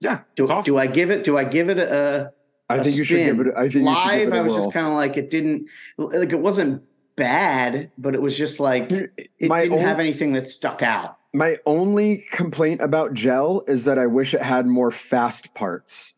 [0.00, 0.62] yeah, do, awesome.
[0.64, 1.24] do I give it?
[1.24, 2.32] Do I give it a,
[2.68, 3.54] I a think you should give it.
[3.56, 4.18] I think you should live?
[4.18, 4.62] give it a I was whirl.
[4.64, 6.82] just kind of like it didn't like it wasn't
[7.20, 11.16] bad, but it was just like it My didn't own- have anything that stuck out.
[11.32, 16.14] My only complaint about Gel is that I wish it had more fast parts.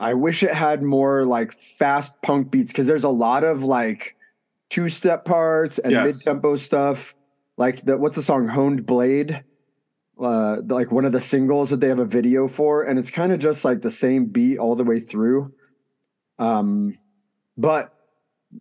[0.00, 4.16] I wish it had more like fast punk beats because there's a lot of like
[4.70, 6.04] two step parts and Yes.
[6.26, 7.14] mid tempo stuff.
[7.58, 9.44] Like the what's the song Honed Blade?
[10.18, 13.30] Uh, like one of the singles that they have a video for, and it's kind
[13.32, 15.52] of just like the same beat all the way through.
[16.38, 16.98] Um,
[17.56, 17.94] but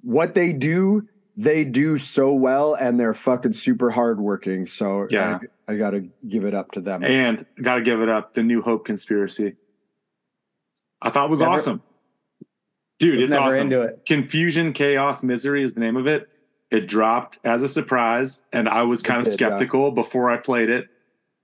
[0.01, 1.07] what they do,
[1.41, 4.67] they do so well, and they're fucking super hardworking.
[4.67, 5.39] So Yeah.
[5.67, 7.01] I, I got to give it up to them.
[7.03, 8.33] and got to give it up.
[8.33, 9.55] The New Hope Conspiracy.
[11.01, 11.81] I thought was Never- awesome,
[12.99, 13.15] dude.
[13.15, 13.61] Was It's never awesome.
[13.61, 14.05] into it.
[14.05, 16.27] Confusion, chaos, misery is the name of it.
[16.71, 19.47] It dropped as a surprise, and I was kind of did, yeah.
[19.47, 20.87] skeptical before I played it.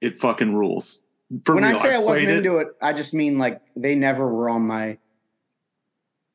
[0.01, 1.01] It fucking rules.
[1.45, 2.37] For when real, I say I, wasn't played it.
[2.45, 4.97] into it, I just mean like they never were on my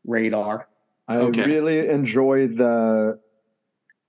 [0.07, 0.67] radar.
[1.07, 1.45] I Okay.
[1.45, 3.21] really enjoy the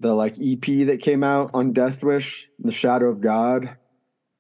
[0.02, 3.78] the like EP that came out on Death Wish, The Shadow of God.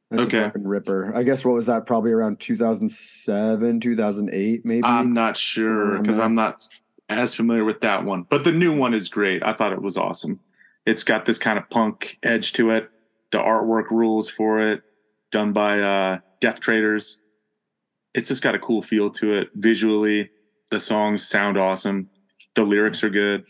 [0.09, 0.39] That's Okay.
[0.39, 1.15] a fucking ripper.
[1.15, 1.85] I guess what was that?
[1.85, 4.83] Probably around 2007, 2008, maybe.
[4.83, 6.19] I'm not sure because.
[6.19, 6.67] I'm not
[7.07, 8.23] as familiar with that one.
[8.29, 9.43] But the new one is great.
[9.45, 10.39] I thought it was awesome.
[10.85, 12.89] It's got this kind of punk edge to it.
[13.31, 14.81] The artwork rules for it,
[15.31, 17.21] done by uh, Death Traders.
[18.13, 20.31] It's just got a cool feel to it visually.
[20.71, 22.09] The songs sound awesome.
[22.55, 23.45] The lyrics are good.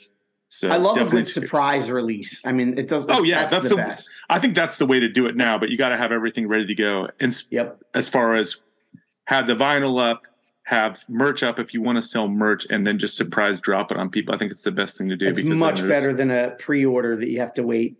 [0.53, 2.41] So I love a good surprise release.
[2.45, 3.05] I mean, it does.
[3.07, 4.11] Oh, yeah, that's, that's the the- best.
[4.29, 5.57] I think that's the way to do it now.
[5.57, 7.07] But you got to have everything ready to go.
[7.21, 7.81] And Yep.
[7.93, 8.57] as far as
[9.27, 10.23] have the vinyl up,
[10.63, 13.97] have merch up if you want to sell merch, and then just surprise drop it
[13.97, 14.35] on people.
[14.35, 15.25] I think it's the best thing to do.
[15.25, 17.95] It's much better than a pre-order that you have to wait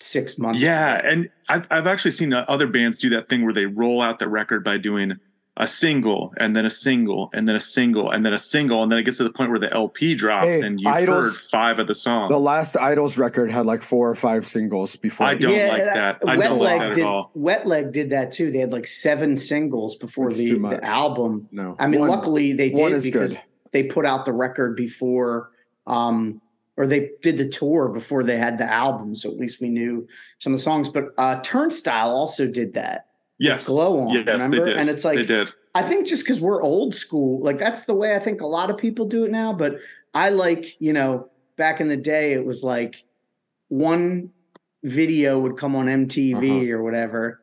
[0.00, 0.60] six months.
[0.60, 4.02] Yeah, and I've I've actually seen uh, other bands do that thing where they roll
[4.02, 5.20] out the record by doing
[5.56, 8.90] a single and then a single and then a single and then a single and
[8.90, 11.32] then it gets to the point where the LP drops Hey, and you've IDLES- heard
[11.32, 12.28] five of the songs.
[12.30, 15.28] the last IDLES record had like four or five singles before.
[15.28, 16.18] I don't like that.
[16.26, 17.30] I Wet don't Leg like that at all.
[17.34, 18.50] Wet Leg did that too.
[18.50, 20.80] They had like seven singles before the, too much.
[20.80, 21.48] the album.
[21.52, 21.76] No.
[21.78, 23.42] I mean, One- luckily they did because good.
[23.70, 25.50] they put out the record before,
[25.86, 26.40] um,
[26.76, 29.14] or they did the tour before they had the album.
[29.14, 30.08] So at least we knew
[30.40, 30.88] some of the songs.
[30.88, 33.06] But uh, Turnstile also did that.
[33.44, 34.56] Yes, Glow On, Yes, remember?
[34.64, 34.76] they did.
[34.78, 35.52] And it's like- they did.
[35.74, 38.70] I think just because we're old school, like that's the way I think a lot
[38.70, 39.52] of people do it now.
[39.52, 39.78] But
[40.14, 43.04] I like, you know, back in the day, it was like
[43.68, 44.30] one
[44.84, 46.72] video would come on MTV Uh-huh.
[46.76, 47.40] or whatever,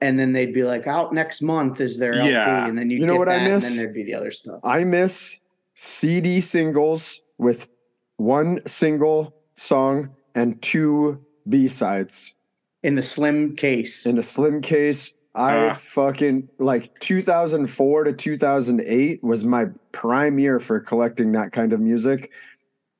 [0.00, 2.66] and then they'd be like, "Out next month is their LP," Yeah.
[2.66, 3.64] and then you You know get what I miss?
[3.68, 4.60] and then there'd be the other stuff.
[4.64, 5.38] I miss
[5.74, 7.68] CD singles with
[8.16, 12.34] one single song and two B sides
[12.82, 15.12] In the slim case, in a slim case.
[15.34, 15.74] I Ah.
[15.74, 22.30] fucking like 2004 to 2008 was my prime year for collecting that kind of music.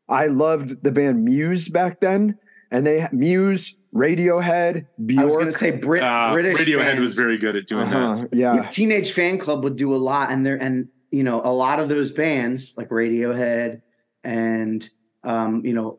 [0.09, 2.37] I loved the band Muse back then,
[2.71, 5.21] and they Muse, Radiohead, Bjork.
[5.23, 7.01] I was going to say Brit, Uh, British Radiohead bands.
[7.01, 7.97] was very good at doing that.
[7.97, 8.69] uh-huh, yeah.
[8.69, 11.89] Teenage Fan Club would do a lot, and there and you know a lot of
[11.89, 13.81] those bands like Radiohead
[14.23, 14.89] and
[15.25, 15.99] um, you know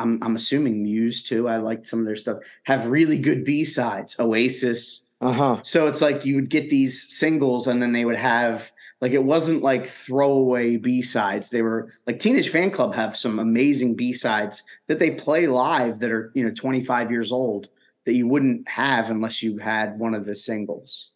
[0.00, 1.48] I'm I'm assuming Muse too.
[1.48, 2.38] I liked some of their stuff.
[2.64, 4.16] Have really good B sides.
[4.18, 5.06] Oasis.
[5.20, 5.60] Uh huh.
[5.62, 9.24] So it's like you would get these singles, and then they would have like it
[9.24, 11.50] wasn't like throwaway B sides.
[11.50, 16.00] They were like Teenage Fan Club have some amazing B sides that they play live
[16.00, 17.68] that are you know 25 years old
[18.06, 21.12] that you wouldn't have unless you had one of the singles.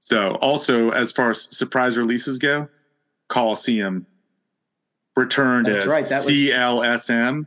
[0.00, 2.68] So, also as far as surprise releases go,
[3.28, 4.06] Coliseum
[5.16, 7.46] returned That's as right, that was- CLSM,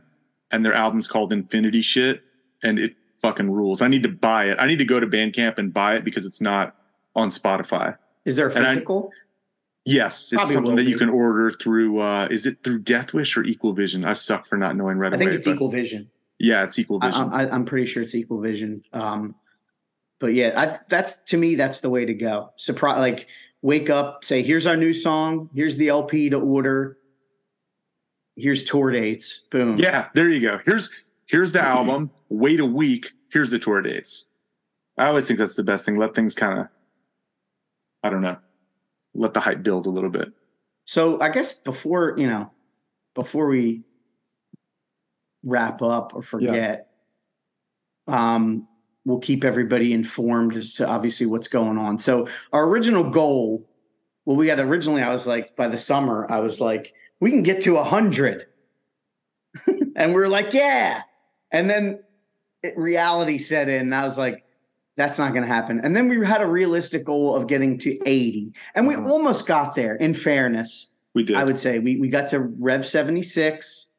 [0.50, 2.22] and their album's called Infinity Shit,
[2.62, 3.80] and it fucking rules.
[3.80, 4.58] I need to buy it.
[4.60, 6.74] I need to go to Bandcamp and buy it because it's not
[7.14, 7.96] on Spotify.
[8.24, 9.12] Is there a And I- physical?
[9.86, 12.00] Yes, it's Probably something that you can order through.
[12.00, 14.04] uh Is it through Death Wish or Equal Vision?
[14.04, 15.24] I suck for not knowing right I away.
[15.24, 16.10] think it's Equal Vision.
[16.38, 17.30] Yeah, it's Equal Vision.
[17.32, 18.82] I, I'm pretty sure it's Equal Vision.
[18.92, 19.34] Um,
[20.18, 22.50] but yeah, I, that's to me that's the way to go.
[22.56, 22.98] Surprise!
[22.98, 23.26] Like
[23.62, 25.48] wake up, say, "Here's our new song.
[25.54, 26.98] Here's the LP to order.
[28.36, 29.46] Here's tour dates.
[29.50, 29.76] Boom.
[29.76, 30.58] yeah, there you go.
[30.64, 30.90] Here's
[31.26, 32.10] here's the album.
[32.28, 33.12] Wait a week.
[33.30, 34.28] Here's the tour dates.
[34.98, 35.96] I always think that's the best thing.
[35.96, 36.68] Let things kind of,
[38.02, 38.36] I don't know,
[39.14, 40.32] let the hype build a little bit.
[40.84, 42.50] So I guess before you know,
[43.14, 43.82] before we
[45.42, 46.88] wrap up or forget,
[48.06, 48.66] um,
[49.04, 51.98] we'll keep everybody informed as to obviously what's going on.
[51.98, 53.68] So our original goal,
[54.24, 57.42] well, we had originally, I was like, by the summer, I was like, we can
[57.42, 58.46] get to a hundred,
[59.96, 61.02] and we are like, yeah,
[61.52, 62.00] and then
[62.62, 64.44] it, reality set in, and I was like.
[64.96, 65.80] That's not going to happen.
[65.82, 68.52] And then we had a realistic goal of getting to 80.
[68.74, 69.08] And we Uh-huh.
[69.08, 70.92] almost got there, in fairness.
[71.14, 71.36] We did.
[71.36, 73.94] I would say we we got to Rev 76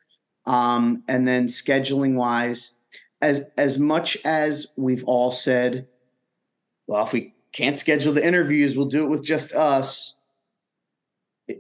[0.46, 2.76] um and then scheduling wise
[3.20, 5.88] as as much as we've all said
[6.86, 10.20] well if we can't schedule the interviews we'll do it with just us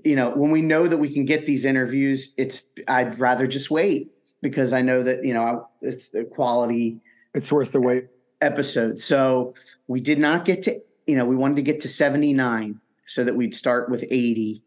[0.03, 3.71] you know when we know that we can get these interviews it's I'd rather just
[3.71, 7.01] wait because I know that you know it's the quality
[7.33, 8.07] It's worth the wait.
[8.41, 8.99] episode.
[8.99, 9.53] So
[9.87, 13.35] we did not get to, you know, we wanted to get to 79 so that
[13.35, 14.63] we'd start with 80,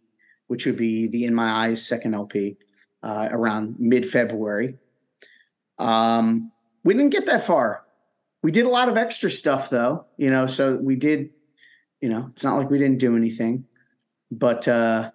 [0.47, 2.57] which would be the In My Eyes second LP
[3.03, 4.79] uh, around mid February.
[5.79, 6.53] Um,
[6.85, 7.85] we didn't get that far.
[8.43, 11.31] We did a lot of extra stuff though, you know, so we did,
[12.01, 13.65] you know, it's not like we didn't do anything.
[14.39, 15.11] But uh,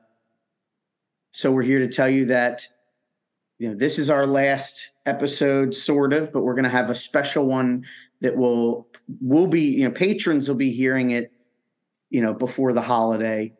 [1.32, 2.68] so we're here to tell you that
[3.58, 6.96] you know this is our last episode sort of but we're going to have a
[6.96, 7.86] special one
[8.22, 8.88] that will
[9.22, 11.32] will be you know patrons will be hearing it
[12.10, 13.54] you know before the holiday.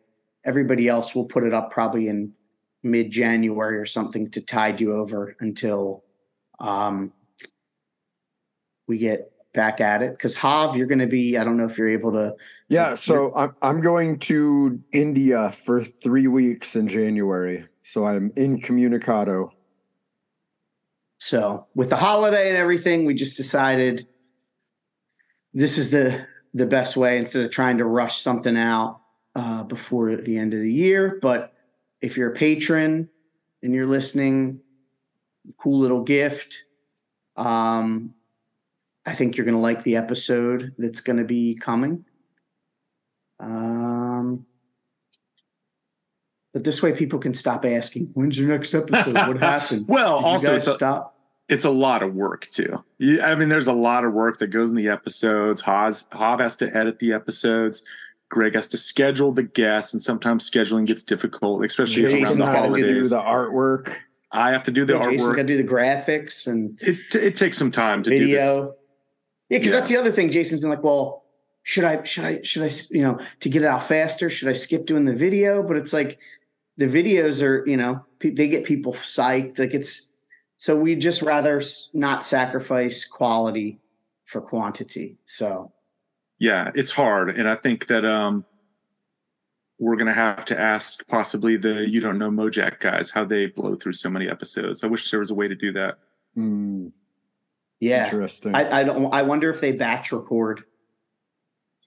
[0.46, 2.34] Everybody else will put it up probably in
[2.82, 6.06] mid january or something to tide you over until
[6.62, 7.12] um,
[8.88, 10.12] we get back at it.
[10.12, 11.38] Because Hav, you're going to be.
[11.38, 12.36] I don't know if you're able to.
[12.68, 17.68] Yeah, so I'm I'm going to India for three weeks in January.
[17.84, 19.50] So I'm incommunicado.
[21.18, 24.08] So with the holiday and everything, we just decided
[25.54, 29.02] this is the the best way instead of trying to rush something out
[29.36, 31.20] uh, before the end of the year.
[31.22, 31.54] But
[32.02, 33.10] if you're a patron
[33.62, 34.62] and you're listening,
[35.58, 36.58] cool little gift.
[37.36, 38.14] Um,
[39.10, 42.06] I think you're going to like the episode that's going to be coming.
[43.40, 44.46] Um,
[46.54, 49.14] but this way, people can stop asking, "When's your next episode?
[49.16, 51.16] What happened?" well, Did you also guys it's a, stop.
[51.48, 52.84] it's a lot of work too.
[52.98, 55.62] You, I mean, there's a lot of work that goes in the episodes.
[55.62, 57.84] Haas, Hav has to edit the episodes.
[58.30, 62.44] Greg has to schedule the guests, and sometimes scheduling gets difficult, especially around Jason's the
[62.54, 63.10] gotta do do holidays.
[63.10, 63.96] the artwork.
[64.32, 65.36] I have to do the Yeah, Jason's got artwork.
[65.38, 68.70] to do the graphics and It it takes some time to do this.
[69.50, 69.56] Video.
[69.56, 69.80] Yeah, because Yeah.
[69.80, 70.30] that's the other thing.
[70.32, 71.26] Jason's been like, "Well,
[71.64, 72.04] should I?
[72.04, 72.42] Should I?
[72.42, 72.72] Should I?
[72.92, 75.94] You know, to get it out faster, should I skip doing the video?" But it's
[75.94, 76.20] like
[76.78, 79.60] the videos are, you know, pe- they get people psyched.
[79.60, 80.12] Like it's
[80.58, 81.62] so we just rather
[81.94, 83.80] not sacrifice quality
[84.26, 85.18] for quantity.
[85.26, 85.72] So
[86.42, 88.46] yeah it's hard and i think that um
[89.78, 93.76] we're gonna have to ask possibly the you don't know mojack guys how they blow
[93.76, 96.00] through so many episodes i wish there was a way to do that
[96.36, 96.88] Hmm,
[97.80, 98.56] yeah, interesting.
[98.56, 99.14] I, I don't.
[99.14, 100.64] I wonder if they batch record.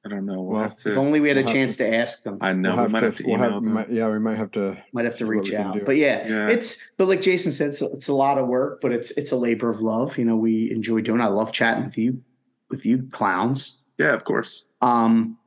[0.05, 1.95] i don't know we'll Well, have If only we had a we'll have chance to
[1.95, 2.39] ask them.
[2.41, 4.09] i know we'll we have might to, have to we'll email have, them might- yeah,
[4.09, 4.77] we might have to.
[4.93, 5.79] Might have to reach we out.
[5.85, 6.49] But yeah, Yeah.
[6.49, 9.37] it's but like Jason said, it's, it's a lot of work, but it's it's a
[9.37, 10.19] labor of love.
[10.19, 11.21] You know, we enjoy doing.
[11.21, 12.23] I love chatting with you,
[12.71, 13.79] with you clowns.
[13.99, 15.39] yeah of course Um,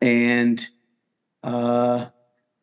[0.00, 0.66] and
[1.42, 2.06] uh,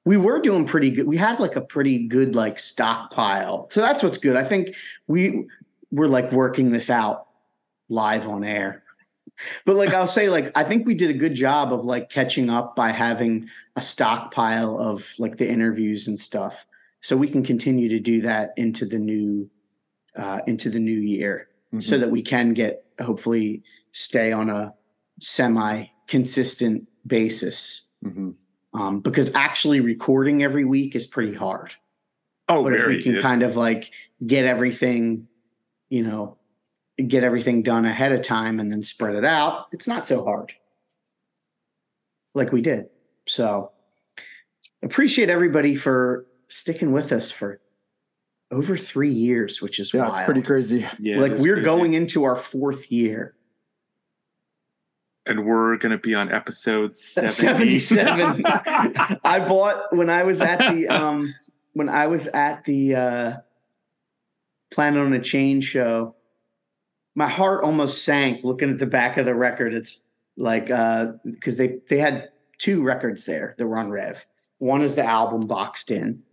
[0.06, 1.06] we were doing pretty good.
[1.08, 4.36] We had like a pretty good like stockpile, so that's what's good.
[4.36, 4.76] I think
[5.08, 5.48] we
[5.92, 7.28] we're like working this out
[7.90, 8.84] live on air.
[9.66, 12.50] But like I'll say, like I think we did a good job of like catching
[12.50, 16.66] up by having a stockpile of like the interviews and stuff,
[17.02, 19.50] so we can continue to do that into the new
[20.16, 21.48] uh, into the new year
[21.80, 22.00] so Mhm.
[22.00, 24.74] that we can get hopefully stay on a
[25.22, 28.34] semi consistent basis Mhm.
[28.74, 31.74] um, because actually recording every week is pretty hard
[32.50, 33.92] oh but if we can kind of like
[34.26, 35.28] get everything
[35.90, 36.38] you know
[37.08, 40.54] get everything done ahead of time and then spread it out it's not so hard
[42.34, 42.88] like we did
[43.28, 43.72] so
[44.84, 47.60] appreciate everybody for sticking with us for
[48.52, 50.88] over three years which is Yeah, wild it's pretty crazy.
[51.00, 51.66] yeah like we're crazy.
[51.66, 53.36] going into our fourth year
[55.26, 57.78] and we're gonna be on episode 70.
[57.80, 61.34] 77 i bought when i was at the um
[61.74, 63.34] when i was at the uh
[64.72, 66.16] planet on a chain show.
[67.16, 69.74] My heart almost sank looking at the back of the record.
[69.74, 74.26] It's like uh because they they had two records there that were on rev.
[74.60, 76.24] One is the album boxed in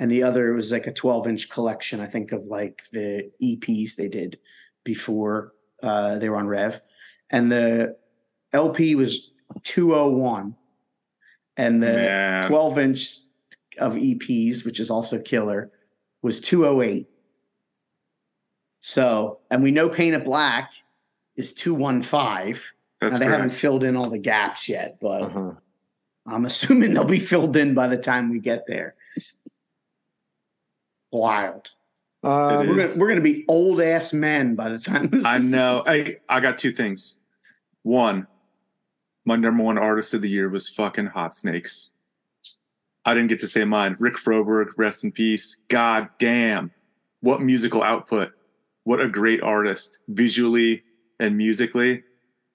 [0.00, 3.94] and the other was like a 12 inch collection i think of like the eps
[3.94, 4.38] they did
[4.82, 5.52] before
[5.84, 6.80] uh they were on rev.
[7.30, 7.96] And the
[8.52, 9.30] lp was
[9.62, 10.56] 201
[11.56, 12.48] and the Man.
[12.48, 13.08] 12 inch
[13.78, 15.70] of eps which is also killer
[16.22, 17.06] was 208
[18.80, 20.72] so and we know paint it black
[21.36, 22.60] is 215
[23.00, 25.52] that's now they haven't filled in all the gaps yet but Uh-huh.
[26.26, 28.94] I'm assuming they'll be filled in by the time we get there.
[31.12, 31.70] Wild.
[32.22, 35.50] It We're gonna, we're gonna be old ass men by the time this I is-
[35.50, 35.82] know.
[35.86, 37.18] I I got two things.
[37.82, 38.26] One,
[39.24, 41.92] my number one artist of the year was fucking Hot Snakes.
[43.06, 43.96] I didn't get to say mine.
[43.98, 45.56] Rick Froberg, rest in peace.
[45.68, 46.70] God damn,
[47.22, 48.32] what musical output!
[48.84, 50.82] What a great artist, visually
[51.18, 52.02] and musically.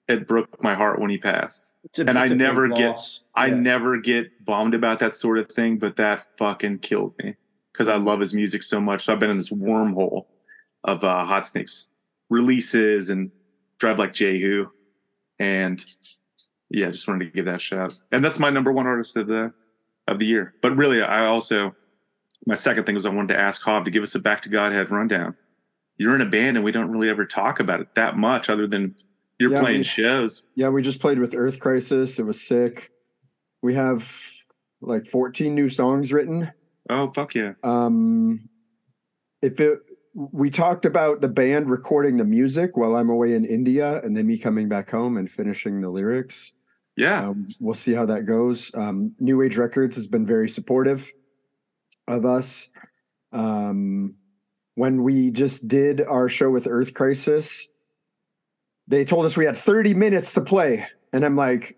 [0.08, 1.72] It broke my heart when he passed.
[1.98, 3.22] A- and I it's a big never get- loss.
[3.34, 3.54] I Yeah.
[3.56, 7.36] never get bummed about that sort of thing, but that fucking killed me
[7.72, 9.04] because I love his music so much.
[9.04, 10.26] So I've been in this wormhole
[10.84, 11.90] of uh, Hot Snakes
[12.30, 13.30] releases and
[13.78, 14.68] Drive Like Jehu,
[15.38, 15.84] and
[16.70, 17.94] yeah, just wanted to give that a shout.
[18.12, 19.52] And that's my number one artist of the
[20.08, 20.54] of the year.
[20.62, 21.74] But really, I also
[22.46, 24.48] my second thing was I wanted to ask Hav to give us a Back to
[24.48, 25.34] Godhead rundown.
[25.98, 28.66] You're in a band, and we don't really ever talk about it that much, other
[28.66, 28.94] than
[29.38, 30.46] you're Yeah, playing we- shows.
[30.54, 32.18] Yeah, we just played with Earth Crisis.
[32.18, 32.90] It was sick.
[33.62, 34.10] We have
[34.80, 36.52] like 14 new songs written.
[36.90, 37.54] Oh fuck yeah!
[37.64, 38.48] Um,
[39.42, 39.80] if it,
[40.14, 44.26] we talked about the band recording the music while I'm away in India, and then
[44.26, 46.52] me coming back home and finishing the lyrics.
[46.96, 48.70] Yeah, Um, we'll see how that goes.
[48.74, 51.10] Um, New Age Records has been very supportive
[52.08, 52.70] of us.
[53.32, 54.14] Um,
[54.76, 57.68] when we just did our show with Earth Crisis,
[58.86, 60.86] they told us we had 30 minutes to play.
[61.12, 61.76] And I'm like,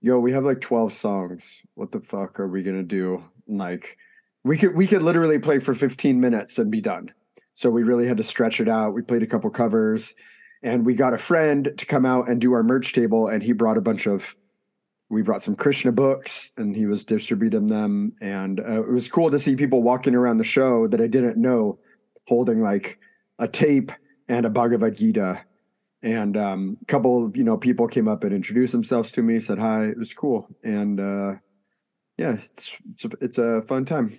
[0.00, 1.62] yo, we have like 12 songs.
[1.74, 3.22] What the fuck are we gonna do?
[3.46, 3.98] Like,
[4.42, 7.12] we could we could literally play for 15 minutes and be done.
[7.52, 8.94] So we really had to stretch it out.
[8.94, 10.14] We played a couple covers
[10.62, 13.52] and we got a friend to come out and do our merch table and he
[13.52, 14.34] brought a bunch of
[15.10, 19.30] we brought some krishna books and he was distributing them and uh, it was cool
[19.30, 21.78] to see people walking around the show that i didn't know
[22.26, 22.98] holding like
[23.38, 23.92] a tape
[24.28, 25.40] and a bhagavad gita
[26.02, 29.38] and um, a couple of, you know people came up and introduced themselves to me
[29.40, 31.34] said hi it was cool and uh,
[32.16, 34.12] yeah it's it's a, it's a fun time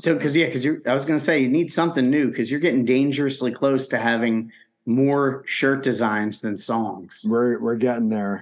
[0.00, 2.50] So, because yeah, because you, I was going to say you need something new because
[2.52, 4.52] you're getting dangerously close to having
[4.86, 7.22] more shirt designs than songs.
[7.28, 8.36] we're we're getting there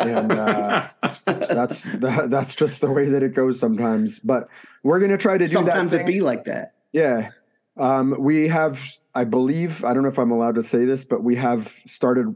[0.00, 0.88] and uh,
[1.26, 4.48] that's that, that's just the way that it goes sometimes but
[4.82, 6.14] we're gonna try to do Sometimes that it thing.
[6.14, 6.74] be like that.
[6.92, 7.30] Yeah.
[7.76, 11.22] Um, we have, I believe, I don't know if I'm allowed to say this, but
[11.22, 12.34] we have started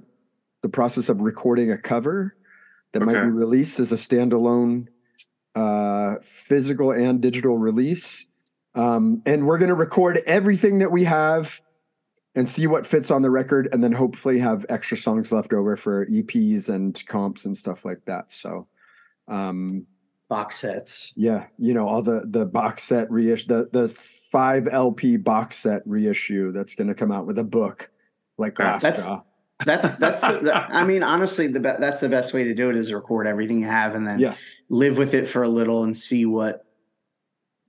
[0.62, 2.36] the process of recording a cover
[2.92, 4.88] that might be released as a standalone
[5.54, 8.26] uh, physical and digital release.
[8.74, 11.60] Um, and we're going to record everything that we have
[12.34, 15.74] and see what fits on the record, and then hopefully have extra songs left over
[15.76, 18.30] for EPs and comps and stuff like that.
[18.30, 18.68] So,
[19.26, 19.86] um,
[20.28, 21.12] Box sets.
[21.16, 25.82] yeah, you know all the the box set reissue, the the five LP box set
[25.86, 27.90] reissue that's going to come out with a book
[28.38, 28.82] like That's-.
[29.64, 32.68] That's that's the, the I mean honestly the be- that's the best way to do
[32.70, 35.84] it is record everything you have and then Yes, live with it for a little
[35.84, 36.66] and see what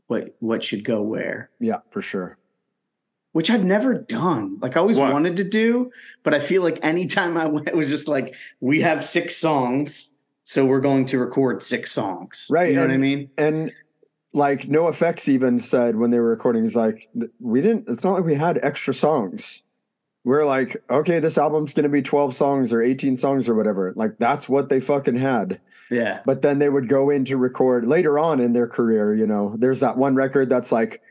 [0.08, 1.50] what what should go where.
[1.60, 2.38] yeah, for sure.
[3.34, 4.58] Which I've never done.
[4.62, 5.14] Like I always What?
[5.14, 5.92] wanted to do,
[6.24, 10.16] but I feel like anytime I went, it was just like we have six songs,
[10.50, 12.48] so we're going to record six songs.
[12.50, 13.30] Right, You know what I mean?
[13.38, 13.74] And
[14.32, 17.10] like NOFX even said when they were recording, is like
[17.42, 17.90] we didn't.
[17.90, 19.64] It's not like we had extra songs.
[20.24, 23.92] We're like, okay, this album's going to be twelve songs or eighteen songs or whatever.
[23.98, 25.60] Like that's what they fucking had.
[25.92, 26.20] Yeah.
[26.26, 29.56] but then they would go in to record later on in their career you know
[29.58, 31.02] there's that one record that's like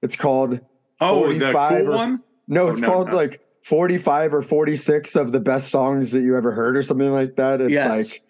[0.00, 0.60] it's called
[0.98, 2.22] oh, the 45 cool or- one.
[2.48, 3.16] no Oh, it's no, called no.
[3.16, 7.36] like 45 or 46 of the best songs that you ever heard or something like
[7.36, 7.90] that it's yes.
[8.12, 8.20] like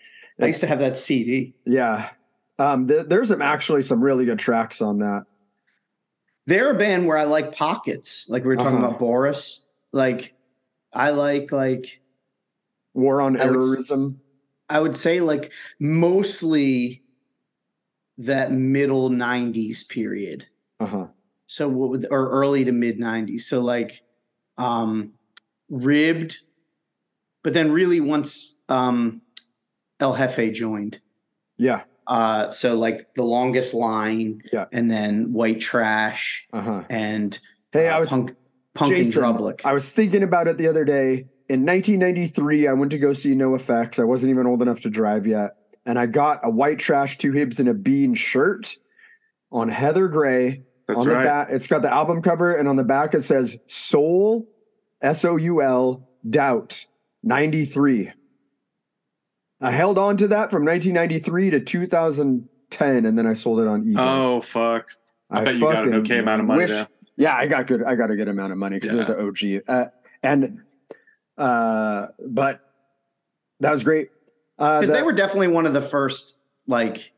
[0.40, 1.54] I used to have that CD.
[1.66, 2.10] yeah
[2.58, 5.24] um th- there's some actually some really good tracks on that
[6.46, 8.26] They're a band where I like pockets.
[8.28, 8.86] Like we were talking Uh-huh.
[8.88, 9.64] about Boris.
[9.92, 10.34] Like
[10.92, 12.00] I like like
[12.92, 13.86] war on I would
[14.68, 17.02] I would say like mostly
[18.18, 20.46] that middle 90s period.
[20.80, 21.06] uh-huh
[21.46, 23.46] So what would or early to mid 90s.
[23.46, 24.02] So like
[24.58, 25.14] um
[25.68, 26.38] ribbed,
[27.42, 29.20] but then really once um
[30.04, 31.00] El Hefe joined.
[31.56, 34.66] yeah Uh so like the longest line Yeah.
[34.76, 37.38] and then white trash uh-huh and
[37.72, 38.36] hey uh, i was punk
[38.74, 39.60] punk Jason, and Drublic.
[39.64, 41.10] I was thinking about it the other day.
[41.48, 43.98] In 1993, I went to go see NOFX.
[44.00, 45.50] I wasn't even old enough to drive yet.
[45.86, 48.76] And I got a white trash, two Heebs, and a bean shirt
[49.52, 50.64] on Heather Gray.
[50.88, 51.24] That's on the right.
[51.24, 54.48] back, it's got the album cover, and on the back it says Soul,
[55.02, 56.86] S O U L, Doubt,
[57.22, 58.10] 93.
[59.64, 63.84] I held on to that from 1993 to 2010, and then I sold it on
[63.84, 63.94] eBay.
[63.98, 64.90] Oh fuck!
[65.30, 66.62] I, bet you got an fucking okay amount of money.
[66.62, 66.88] wish- there.
[67.16, 67.82] yeah, I got good.
[67.82, 69.62] I got a good amount of money because it was an OG.
[69.66, 69.86] Uh,
[70.22, 70.62] and
[71.38, 72.60] uh, but
[73.60, 74.10] that was great.
[74.58, 76.36] Uh, because the- they were definitely one of the first
[76.66, 77.12] like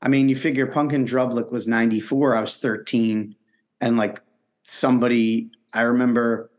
[0.00, 3.34] i mean you figure Punkin and Drublic was 94 i was 13
[3.80, 4.20] and like
[4.64, 6.50] somebody i remember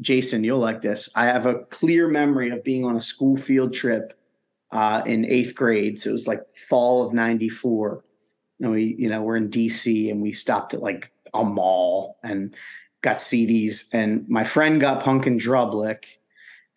[0.00, 3.74] jason you'll like this i have a clear memory of being on a school field
[3.74, 4.16] trip
[4.72, 8.04] uh, in eighth grade so it was like fall of 94
[8.60, 12.54] and we you know we're in dc and we stopped at like a mall and
[13.02, 16.04] got cds and my friend got punk and Drublic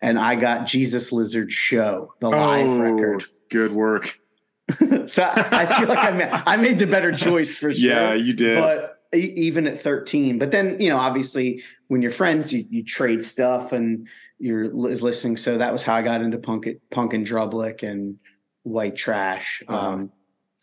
[0.04, 3.24] and I got Jesus Lizard Show, the live oh, record.
[3.50, 4.20] good work.
[5.06, 7.80] so I feel like I made, I made the better choice for sure.
[7.80, 8.58] Yeah, you did.
[8.58, 13.24] But even at 13, but then, you know, obviously when you're friends, you, you trade
[13.24, 14.08] stuff and
[14.38, 15.36] you're listening.
[15.36, 18.18] So that was how I got into punk, punk and Drublic and
[18.62, 19.62] white trash.
[19.68, 19.88] Uh-huh.
[19.88, 20.12] Um,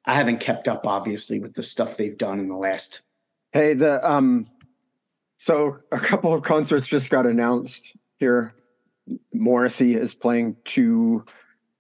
[0.06, 3.02] I haven't kept up obviously with the stuff they've done in the last.
[3.52, 4.48] Hey, the um,
[5.38, 8.56] so a couple of concerts just got announced here.
[9.34, 11.26] Morrissey is playing two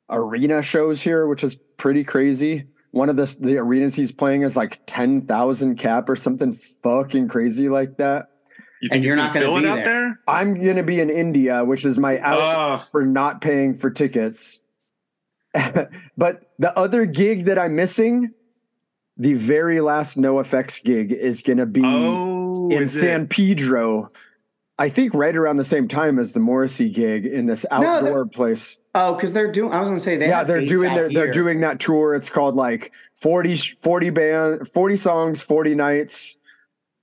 [0.10, 2.68] arena shows here, which is pretty crazy.
[2.92, 7.30] One of the the arenas he's playing is like ten thousand cap or something fucking
[7.30, 8.28] crazy like that.
[8.82, 9.86] you and you're not gonna be out there.
[9.86, 10.20] there?
[10.28, 12.40] I'm gonna be in India, which is my out
[12.82, 14.60] Oh, for not paying for tickets.
[16.18, 18.32] but the other gig that I'm missing,
[19.18, 23.00] the very last NOFX gig, is gonna be oh, in is it?
[23.00, 24.12] San Pedro.
[24.80, 28.26] I think right around the same time as the Morrissey gig in this No, outdoor
[28.26, 28.78] place.
[28.94, 29.72] Oh, because they're doing.
[29.74, 30.28] I was gonna say they.
[30.28, 32.14] yeah, have they're doing out their, they're doing that tour.
[32.16, 36.38] It's called like 40, 40 band, 40 songs, 40 nights.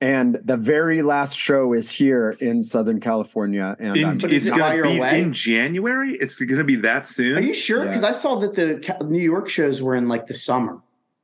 [0.01, 3.75] And the very last show is here in Southern California.
[3.81, 5.21] And In, I'm- But it's gonna be away?
[5.23, 6.13] in January.
[6.13, 7.37] It's going to be that soon.
[7.37, 7.81] Are you sure?
[7.83, 7.89] Yeah.
[7.89, 10.79] Because I saw that the New York shows were in like the summer.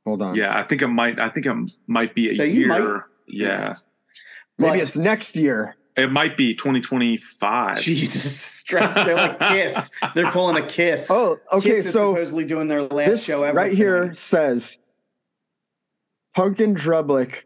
[0.05, 0.35] hold on.
[0.35, 1.19] yeah, I think it might.
[1.21, 1.55] I think it
[1.87, 2.67] might be a So year.
[2.67, 3.75] might- yeah,
[4.57, 5.75] Maybe But- it's next year.
[5.97, 7.79] It might be 2025.
[7.79, 9.91] Jesus, they're like Kiss.
[10.13, 11.07] They're pulling a Kiss.
[11.09, 11.69] Oh, okay.
[11.69, 14.17] Kiss is So supposedly doing their last this show ever right here tonight.
[14.17, 14.77] says
[16.35, 17.43] Punk in Drublic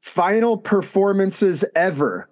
[0.00, 2.28] final performances ever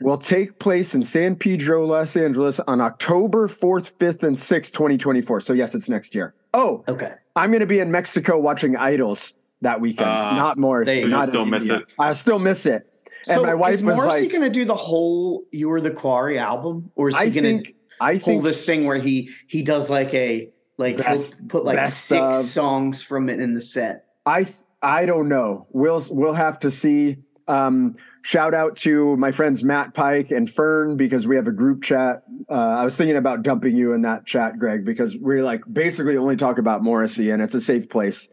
[0.00, 5.40] will take place in San Pedro, Los Angeles on October 4th, 5th, and 6th, 2024.
[5.42, 6.34] So, yes, it's next year.
[6.54, 7.12] Oh, Okay.
[7.36, 11.00] I'm going to be in Mexico watching IDLES that weekend, Ah, not Morrissey.
[11.02, 11.78] so you'll not still miss India.
[11.78, 11.94] it.
[11.98, 12.91] I still miss it.
[13.28, 15.80] And so my wife is was Morrissey like, going to do the whole "You Are
[15.80, 19.30] the Quarry" album, or is he going to I pull think this thing where he
[19.46, 23.60] he does like a like he'll put like six of- songs from it in the
[23.60, 24.06] set?
[24.26, 24.46] I
[24.82, 25.66] I don't know.
[25.70, 27.18] We'll we'll have to see.
[27.48, 31.82] Um, shout out to my friends Matt Pike and Fern because we have a group
[31.82, 32.22] chat.
[32.48, 36.16] Uh, I was thinking about dumping you in that chat, Greg, because we're like basically
[36.16, 38.28] only talk about Morrissey and it's a safe place.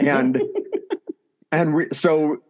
[0.00, 0.42] And
[1.52, 2.42] and we so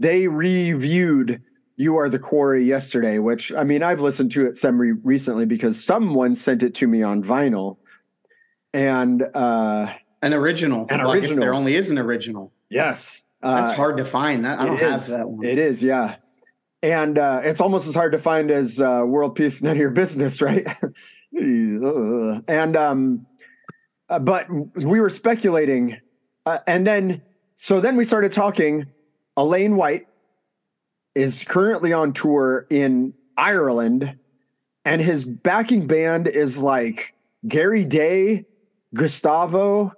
[0.00, 1.40] they reviewed
[1.76, 5.44] "You Are the Quarry" yesterday, which I mean I've listened to it some re- recently
[5.46, 7.76] because someone sent it to me on vinyl,
[8.74, 9.92] and uh,
[10.22, 10.86] An original.
[10.90, 11.38] An original.
[11.38, 12.52] there only is an original.
[12.70, 14.46] yes, That's uh, hard to find.
[14.46, 15.44] I I don't have that one.
[15.46, 16.16] It is, yeah.
[16.82, 19.90] And uh, it's almost as hard to find as uh, World Peace, none of your
[19.90, 20.66] business, right?
[21.32, 23.26] And um,
[24.08, 25.96] uh, but we were speculating,
[26.44, 27.22] uh, and then
[27.54, 28.86] so then we started talking.
[29.36, 30.06] Alain Whyte
[31.14, 34.18] is currently on tour in Ireland,
[34.84, 37.14] and his backing band is like
[37.46, 38.46] Gary Day,
[38.94, 39.92] Gustavo,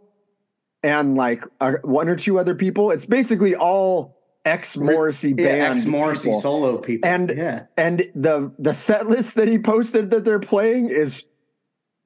[0.83, 2.91] and like uh, one or two other people.
[2.91, 6.41] It's basically all ex Morrissey Yeah, band, ex Morrissey people.
[6.41, 7.09] solo people.
[7.09, 11.26] And- yeah, and the the set list that he posted that they're playing is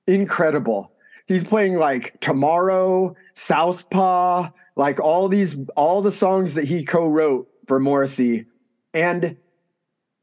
[0.07, 0.93] incredible.
[1.27, 7.81] He's playing like Tomorrow, Southpaw, like all these all the songs that he co-wrote for
[7.81, 8.47] Morrissey,
[8.95, 9.37] and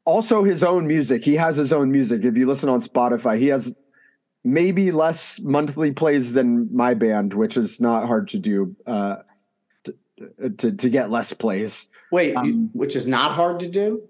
[0.06, 1.24] also his own music.
[1.24, 2.24] He has his own music.
[2.24, 3.76] If you listen on Spotify, he has
[4.44, 8.76] maybe less monthly plays than my band, which is not hard to do.
[8.86, 9.18] Uh,
[9.86, 11.90] to, to to get less plays.
[12.12, 14.04] wait, Um, you- which is not hard to do.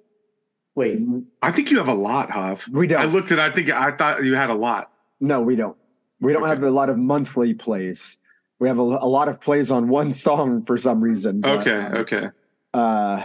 [0.75, 0.99] Wait,
[1.41, 2.67] I think you have a lot, Hav.
[2.71, 2.99] We don't.
[3.01, 3.39] I looked at.
[3.39, 4.91] I think I thought you had a lot.
[5.21, 5.77] No, we don't.
[6.19, 6.49] We don't Okay.
[6.49, 8.17] have a lot of monthly plays.
[8.64, 11.41] We have a, a lot of plays on one song for some reason.
[11.41, 12.30] but, Okay, um, okay.
[12.74, 13.24] Uh,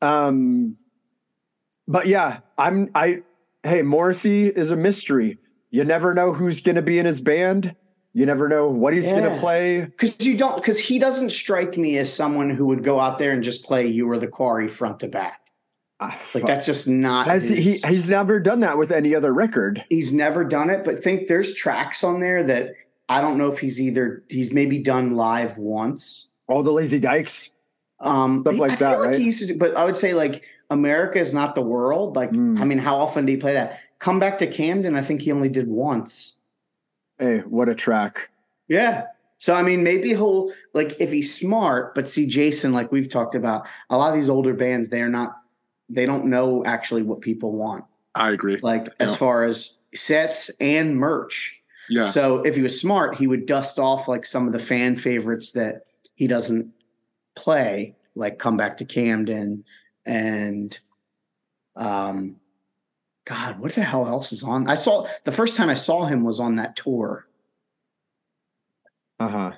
[0.00, 0.78] um,
[1.86, 2.88] but yeah, I'm.
[2.94, 3.24] I
[3.62, 5.36] hey, Morrissey is a mystery.
[5.70, 7.76] You never know who's going to be in his band.
[8.14, 9.82] You never know what he's going to play.
[9.82, 13.32] because you don't because he doesn't strike me as someone who would go out there
[13.32, 15.40] and just play "You Were the Quarry" front to back.
[16.00, 17.26] Ah, Like that's just not.
[17.26, 17.78] Has he, he?
[17.86, 19.84] He's never done that with any other record.
[19.90, 22.72] he's never done it, but think there's tracks on there that
[23.12, 26.32] I don't know if he's either he's maybe done live once.
[26.48, 27.50] All the Lazy Dykes.
[28.00, 29.18] Um, Stuff like I that, feel like right?
[29.18, 32.16] he used to do, but I would say like America is not the world.
[32.16, 32.60] Like, Mm.
[32.60, 33.78] I mean, how often do you play that?
[33.98, 34.96] Come back to Camden.
[34.96, 36.36] I think he only did once.
[37.18, 38.30] Hey, what a track!
[38.66, 39.06] Yeah.
[39.38, 43.34] So I mean, maybe he'll like if he's smart, but see, Jason, like we've talked
[43.34, 45.36] about, a lot of these older bands, they are not,
[45.88, 47.84] they don't know actually what people want,
[48.14, 48.58] I agree.
[48.62, 51.61] like as far as sets and merch.
[51.92, 52.06] Yeah.
[52.06, 55.50] So if he was smart, he would dust off like some of the fan favorites
[55.52, 55.82] that
[56.14, 56.72] he doesn't
[57.36, 59.64] play, like come back to Camden
[60.06, 60.78] and
[61.76, 62.36] um
[63.26, 64.68] God, what the hell else is on?
[64.68, 67.26] I saw the first time I saw him was on that tour.
[69.20, 69.52] Uh huh.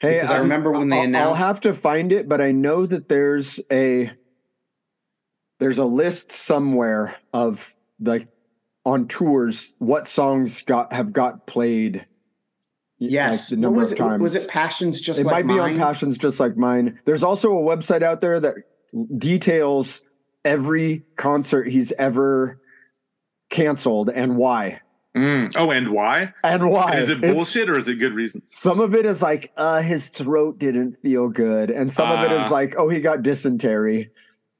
[0.00, 2.86] Hey, Because I remember when they I'll, I'll have to find it, but I know
[2.86, 4.10] that there's a
[5.60, 8.26] there's a list somewhere of like
[8.86, 12.06] on tours what songs got have got played.
[12.98, 13.50] Yes.
[13.50, 14.00] like, the number was of it?
[14.00, 14.22] times.
[14.22, 15.76] Was it Passions just it like might be on?
[15.76, 16.98] Passions just like mine.
[17.04, 18.54] There's also a website out there that
[19.18, 20.00] details
[20.44, 22.60] every concert he's ever
[23.50, 24.80] canceled and why.
[25.16, 25.52] Mm.
[25.56, 26.32] Oh, and why?
[26.44, 26.96] And why.
[26.96, 28.52] Is it It's- bullshit or is it good reasons?
[28.54, 32.32] some of it is like uh his throat didn't feel good and some of it
[32.32, 32.54] is Ah.
[32.54, 34.10] like oh he got dysentery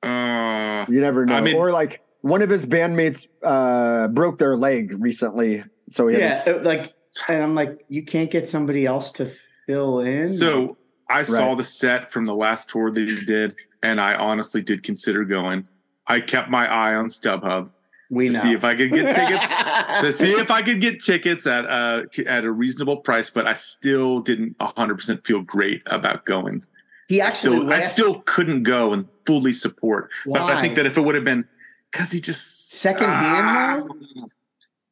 [0.03, 4.56] Uh, you never know I mean- or like one of his bandmates uh broke their
[4.56, 6.92] leg recently so he Yeah, it- like,
[7.28, 9.30] and I'm like, you can't get somebody else to
[9.66, 10.24] fill in.
[10.24, 10.76] so
[11.08, 11.56] I saw Right.
[11.58, 15.68] the set from the last tour that he did, and I honestly did consider going.
[16.08, 17.70] I kept my eye on StubHub
[18.10, 18.40] We to know.
[18.40, 19.54] see if I could get tickets.
[20.00, 23.54] to see if I could get tickets at a at a reasonable price, but I
[23.54, 26.64] still didn't 100 percent feel great about going.
[27.08, 30.10] he I actually still I still couldn't go and fully support.
[30.26, 31.44] But I think that if it would have been
[31.91, 34.26] because he just Secondhand, Ah, though?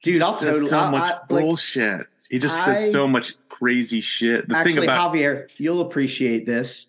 [0.03, 2.07] Dude, I'll totally- so I- much I- like, bullshit.
[2.31, 4.49] He just I- says so much crazy shit.
[4.49, 6.87] The Actually, thing about Javier, you'll appreciate this.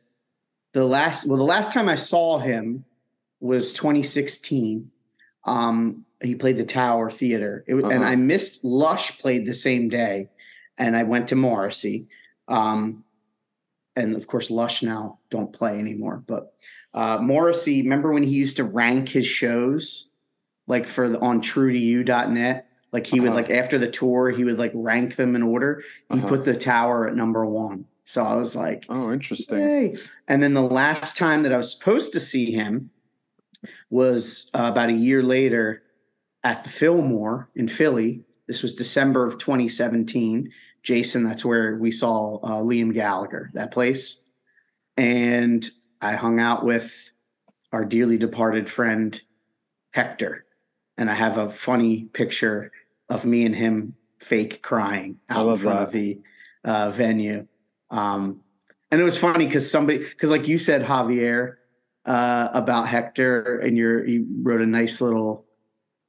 [0.74, 2.84] The last, well, the last time I saw him
[3.40, 4.92] was 2016.
[5.46, 8.04] Um, he played the Tower Theater, It and Uh-huh.
[8.04, 10.30] I missed Lush played the same day,
[10.78, 12.08] and I went to Morrissey.
[12.48, 13.04] Um,
[13.96, 16.24] and of course, Lush now don't play anymore.
[16.26, 16.54] But
[16.96, 20.10] uh, Morrissey, remember when he used to rank his shows,
[20.66, 22.68] like for the on TrueToYou.net?
[22.92, 23.36] Like he would Uh-huh.
[23.36, 25.84] like after the tour, he would like rank them in order.
[26.12, 26.28] He Uh-huh.
[26.30, 27.86] put the Tower at number one.
[28.06, 29.60] So I was like, Oh, interesting.
[29.60, 29.98] Yay.
[30.28, 32.90] And then the last time that I was supposed to see him
[33.90, 35.84] was uh, about a year later
[36.44, 38.24] at the Fillmore in Philly.
[38.48, 40.52] This was December of 2017.
[40.84, 44.22] Jason, that's where we saw uh, Liam Gallagher, that place.
[44.96, 45.68] And
[46.02, 47.12] I hung out with
[47.72, 49.20] our dearly departed friend,
[49.92, 50.46] Hector.
[50.98, 52.72] And I have a funny picture
[53.10, 55.84] of me and him fake crying out in front that.
[55.84, 56.20] of the
[56.64, 57.48] uh, venue.
[57.92, 58.42] Um,
[58.92, 61.56] and it was funny because somebody, because like you said, Javier,
[62.06, 65.45] uh, about Hector, and you're, you wrote a nice little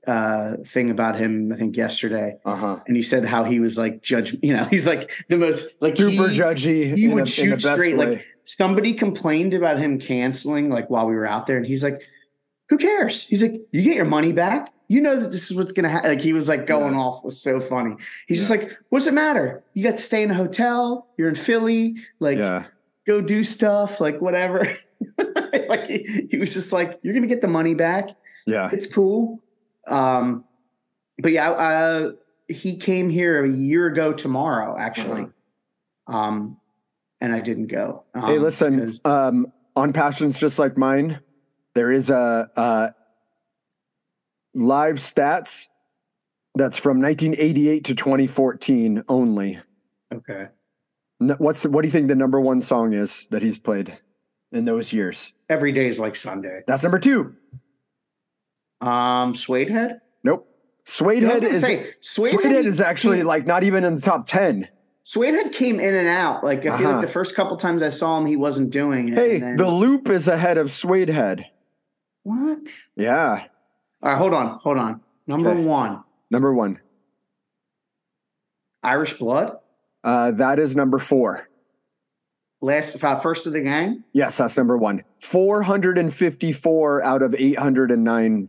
[0.06, 2.36] uh, thing about him, I think yesterday.
[2.44, 2.76] Uh huh.
[2.86, 5.96] And he said how he was like judge, you know, he's like the most like
[5.96, 6.94] Super he- judgy.
[6.96, 11.14] he in would a- shoot straight, like, somebody complained about him canceling like while we
[11.16, 12.00] were out there and he's like
[12.68, 15.72] who cares he's like you get your money back you know that this is what's
[15.72, 17.00] gonna happen like he was like going Yeah.
[17.00, 17.96] off was so funny
[18.28, 21.34] he's just like what's it matter you got to stay in a hotel you're in
[21.34, 22.66] philly like yeah.
[23.04, 24.72] go do stuff like whatever
[25.68, 28.10] like he, he was just like you're gonna get the money back
[28.46, 28.70] Yeah.
[28.72, 29.42] it's cool
[29.86, 30.44] um
[31.18, 32.12] but yeah uh
[32.48, 35.26] he came here a year ago tomorrow actually
[36.06, 36.56] um
[37.20, 38.76] and i didn't go um, Hey, listen.
[38.80, 41.20] because- Um, on passions just like mine,
[41.74, 42.94] there is a, a
[44.54, 45.66] live stats
[46.54, 49.60] that's from 1988 to 2014 only.
[50.14, 50.48] okay
[51.20, 53.98] N- What's what do you think the number one song is that he's played
[54.52, 55.32] in those years?
[55.50, 57.34] every day is like sunday That's number two.
[58.80, 60.48] Um suede head Nope.
[60.84, 63.94] Suede Head is say, suede, Suede head, Head is actually came- like not even in
[63.96, 64.68] the top ten.
[65.02, 66.96] suede head came in and out like i feel Uh-huh.
[66.98, 69.68] like the first couple times i saw him he wasn't doing it Hey, then- the
[69.68, 71.46] loop is ahead of Suede Head.
[72.24, 72.58] what
[72.96, 73.44] Yeah,
[74.02, 75.62] all right hold on hold on number Okay.
[75.62, 76.80] one number one.
[78.82, 79.58] irish blood
[80.04, 81.48] Uh, that is number four.
[82.60, 85.02] last uh, first of the gang Yes, that's number one.
[85.20, 88.48] 454 out of 809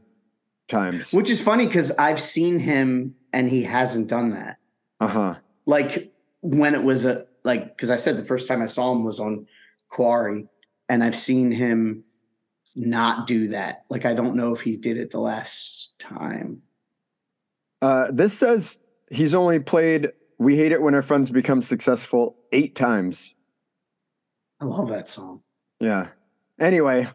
[0.68, 1.11] times.
[1.13, 4.57] which is funny because i've seen him and he hasn't done that
[4.99, 5.36] Uh huh.
[5.65, 6.11] like
[6.41, 9.20] when it was a like because I said the first time I saw him was
[9.22, 9.47] on
[9.89, 10.47] Quarry,
[10.89, 12.03] and I've seen him
[12.76, 13.86] not do that.
[13.89, 16.61] Like I don't know if he did it the last time.
[17.82, 22.76] Uh, this says he's only played We Hate It When Our Friends Become Successful eight
[22.76, 23.34] times.
[24.59, 25.41] I love that song.
[25.80, 26.09] Yeah.
[26.59, 27.07] Anyway,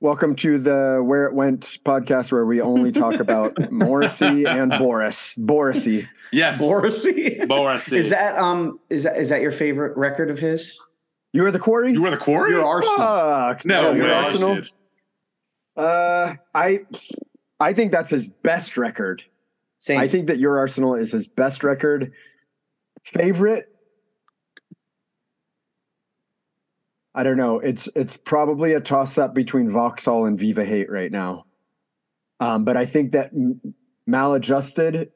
[0.00, 5.34] welcome to the Where It Went podcast where we only talk about Morrissey and Boris.
[5.36, 6.08] Borisy.
[6.32, 7.40] yes, Morrissey.
[7.48, 7.98] Morrissey.
[7.98, 10.78] is that um is that is that your favorite record of his?
[11.32, 11.92] You were the quarry?
[11.92, 12.52] you were the quarry?
[12.52, 12.96] Your Arsenal.
[12.96, 13.64] Fuck.
[13.64, 14.12] no Oh, your way.
[14.14, 14.54] Arsenal?
[14.56, 14.68] dude.
[15.76, 16.80] Uh, I,
[17.60, 19.22] I think that's his best record.
[19.78, 19.98] Same.
[19.98, 22.12] I think that Your Arsenal is his best record.
[23.04, 23.66] Favorite?
[27.14, 27.58] I don't know.
[27.60, 31.46] It's it's probably a toss up between Vauxhall and Viva Hate right now.
[32.38, 33.60] Um, but I think that M-
[34.08, 35.10] Maladjusted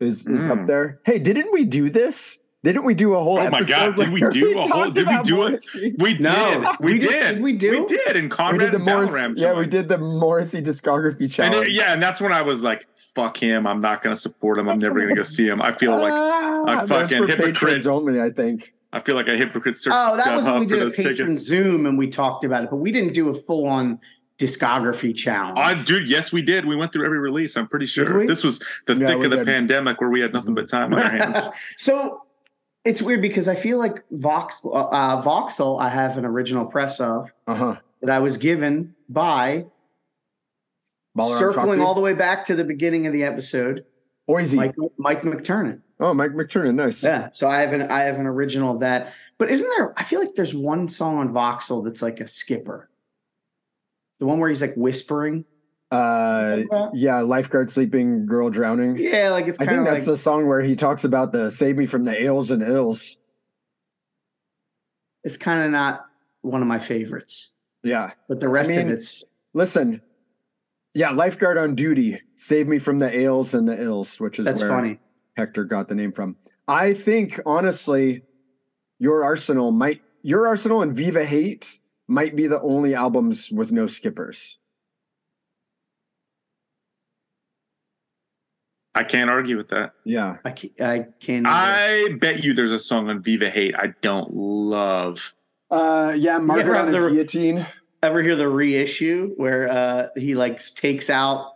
[0.00, 0.66] is is up Mm.
[0.66, 1.00] there.
[1.04, 2.40] Hey, didn't we do this?
[2.64, 3.38] Didn't we do a whole?
[3.38, 5.50] Oh my episode God, did we where do a whole- did we do it?
[5.50, 5.94] Morrissey?
[5.98, 6.20] We did.
[6.22, 7.08] No, we, we did.
[7.10, 7.70] did- did we do?
[7.70, 8.16] We did.
[8.16, 11.70] And We did the and Morris, Balaram yeah, we did the Morrissey discography And it-
[11.70, 13.66] yeah, and that's when I was like, "Fuck him!
[13.68, 14.68] I'm not going to support him.
[14.68, 17.54] I'm never going to go see him." I feel like Ah, a fucking hypocrite.
[17.54, 18.20] patrons only.
[18.20, 18.72] I think.
[18.98, 20.84] I feel like a hypocrite search oh, that was when StubHub we for did a
[20.84, 21.40] those patron tickets.
[21.40, 24.00] Zoom and we talked about it, but we didn't do a full on
[24.38, 25.56] discography challenge.
[25.58, 26.64] I, dude, yes, we did.
[26.64, 27.56] We went through every release.
[27.56, 29.46] I'm pretty sure this was the Yeah, thick of the did.
[29.46, 31.48] pandemic where we had nothing but time on our hands.
[31.76, 32.22] so
[32.84, 36.98] it's weird because I feel like Vox uh, uh, Vauxhall I have an original press
[37.00, 37.76] of Uh huh.
[38.00, 39.66] that I was given by
[41.16, 43.84] circling all the way back to the beginning of the episode
[44.28, 44.56] Oisey.
[44.56, 45.80] Mike Mike McTernan.
[46.00, 47.02] oh, Mike McTernan, Nice.
[47.02, 47.30] Yeah.
[47.32, 49.12] So I have an I have an original of that.
[49.38, 49.94] But isn't there?
[49.96, 52.90] I feel like there's one song on Vauxhall that's like a skipper.
[54.18, 55.44] The one where he's like whispering.
[55.90, 58.98] Uh, yeah, lifeguard sleeping, girl drowning.
[58.98, 61.32] Yeah, like it's I kind think of like that's the song where he talks about
[61.32, 63.16] the save me from the ails and ills.
[65.24, 66.04] it's kind of not
[66.42, 67.50] one of my favorites.
[67.82, 68.10] Yeah.
[68.28, 69.24] But the rest mean, of it's
[69.54, 70.02] Listen.
[70.98, 72.20] Yeah, lifeguard on duty.
[72.34, 74.98] Save me from the ails and the ills, which is that's where funny.
[75.36, 76.34] Hector got the name from.
[76.66, 78.24] I think honestly,
[78.98, 81.78] your Arsenal might your Arsenal and Viva Hate
[82.08, 84.58] might be the only albums with no skippers.
[88.92, 89.92] I can't argue with that.
[90.02, 90.38] Yeah.
[90.44, 91.46] I can't, I can't.
[91.46, 95.32] I bet you there's a song on Viva Hate I don't love.
[95.70, 97.66] Uh yeah, Margaret have on a the- guillotine.
[98.02, 101.52] Ever hear the reissue where uh he like takes out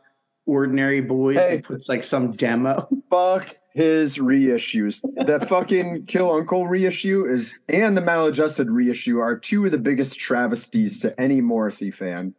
[0.47, 1.57] ordinary boys Hey.
[1.57, 2.89] and puts like some demo?
[3.11, 5.01] Fuck his reissues.
[5.27, 10.19] The fucking Kill Uncle reissue is and the maladjusted reissue are two of the biggest
[10.19, 12.35] travesties to any Morrissey fan.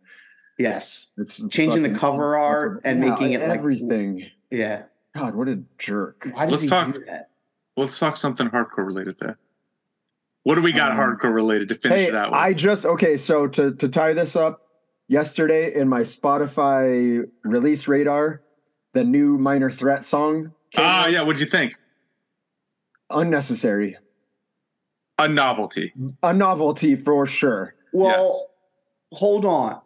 [0.60, 1.12] yes.
[1.18, 4.26] It's Changing the cover art and Yeah, making it like- everything.
[4.52, 4.84] Yeah.
[5.16, 6.28] God, what a jerk.
[6.34, 7.30] Why does Let's he talk- do that?
[7.78, 9.38] Let's talk something hardcore related there.
[10.44, 12.34] What do we got Um, hardcore related to finish Hey, it out?
[12.34, 13.18] I just okay.
[13.18, 14.62] So to to tie this up,
[15.08, 18.42] yesterday in my Spotify release radar,
[18.94, 20.54] the new Minor Threat song.
[20.78, 21.12] Ah, out.
[21.12, 21.22] yeah.
[21.22, 21.74] What'd you think?
[23.10, 23.96] unnecessary,
[25.20, 25.94] A novelty.
[26.24, 27.76] a novelty for sure.
[27.92, 28.50] Well,
[29.12, 29.82] hold on.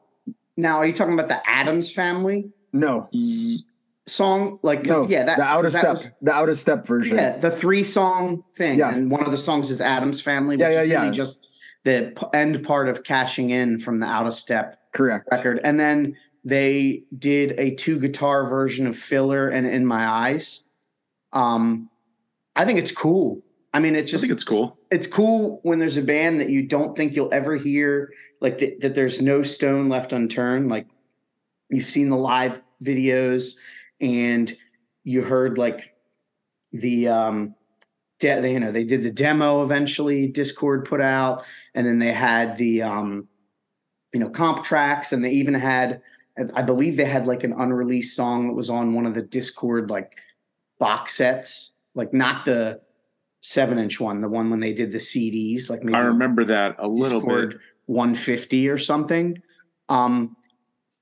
[0.55, 3.66] Now, are you talking about the Addams family No, Ye-
[4.08, 4.60] song?
[4.64, 7.18] Like, no, yeah, that the out of step, was- the out of step version.
[7.18, 8.93] yeah, the three song thing, Yeah.
[8.93, 10.55] and one of the songs is Addams family.
[10.58, 11.12] Which Yeah, yeah, is really yeah.
[11.12, 11.47] Just
[11.84, 15.28] the p- end part of cashing in from the out of step Correct.
[15.32, 20.62] record, and then they did a two guitar version of Filler and In My Eyes.
[21.34, 21.89] Um,
[22.55, 23.43] I think it's cool.
[23.74, 24.78] I mean, it's I just think it's cool.
[24.89, 28.80] it's cool when there's a band that you don't think you'll ever hear, like th-
[28.80, 28.95] that.
[28.95, 30.70] There's no stone left unturned.
[30.70, 30.88] Like
[31.70, 33.58] you've seen the live videos,
[34.00, 34.56] and
[35.04, 35.93] you heard like
[36.72, 37.56] the um,
[38.20, 40.32] de- they, you know, they did the demo eventually.
[40.32, 41.43] Dischord put out,
[41.74, 43.28] and then they had the um,
[44.14, 46.02] you know comp tracks, and they even had,
[46.54, 49.89] I believe they had like an unreleased song that was on one of the Dischord
[49.89, 50.18] like
[50.80, 52.82] box sets, like not the
[53.41, 56.76] seven inch one, the one when they did the CDs, like maybe I remember that
[56.80, 57.60] a little Dischord bit.
[57.86, 59.41] 150 or something.
[59.89, 60.36] Um,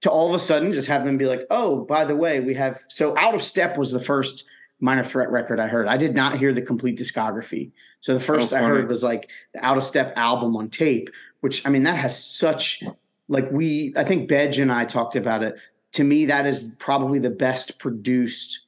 [0.06, 2.53] to all of a sudden just have them be like, oh, by the way, we
[2.53, 4.45] have so Out of Step was the first
[4.80, 5.88] minor threat record I heard.
[5.88, 7.72] I did not hear the complete discography.
[8.01, 11.10] So the first Oh, I heard was like the Out of Step album on tape,
[11.41, 12.84] which I mean that has such
[13.30, 15.56] like we I think Bedge and I talked about it.
[15.93, 18.68] To me, that is probably the best produced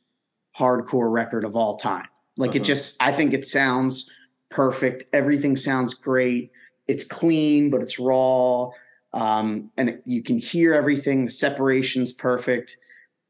[0.58, 2.08] hardcore record of all time.
[2.36, 2.66] Like it Uh-huh.
[2.66, 4.10] just I think it sounds
[4.50, 5.06] perfect.
[5.14, 6.50] Everything sounds great.
[6.88, 8.72] It's clean, but it's raw.
[9.14, 11.26] Um, and you can hear everything.
[11.26, 12.78] The separation's perfect.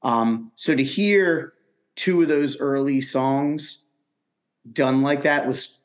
[0.04, 1.54] Um, so to hear
[1.96, 3.88] two of those early songs
[4.72, 5.84] done like that was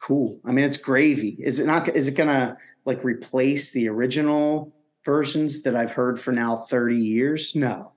[0.00, 0.40] cool.
[0.44, 1.36] I mean, it's gravy.
[1.40, 1.88] Is it not?
[1.88, 4.74] Is it gonna like replace the original
[5.04, 7.54] versions that I've heard for now thirty years?
[7.54, 7.92] No,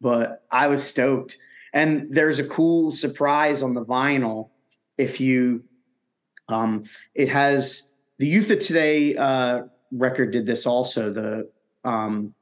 [0.00, 1.36] but I was stoked.
[1.72, 4.50] And there's a cool surprise on the vinyl
[4.96, 5.64] if you
[6.48, 6.84] um
[7.14, 11.48] it has the youth of today uh record did this also the
[11.84, 12.34] um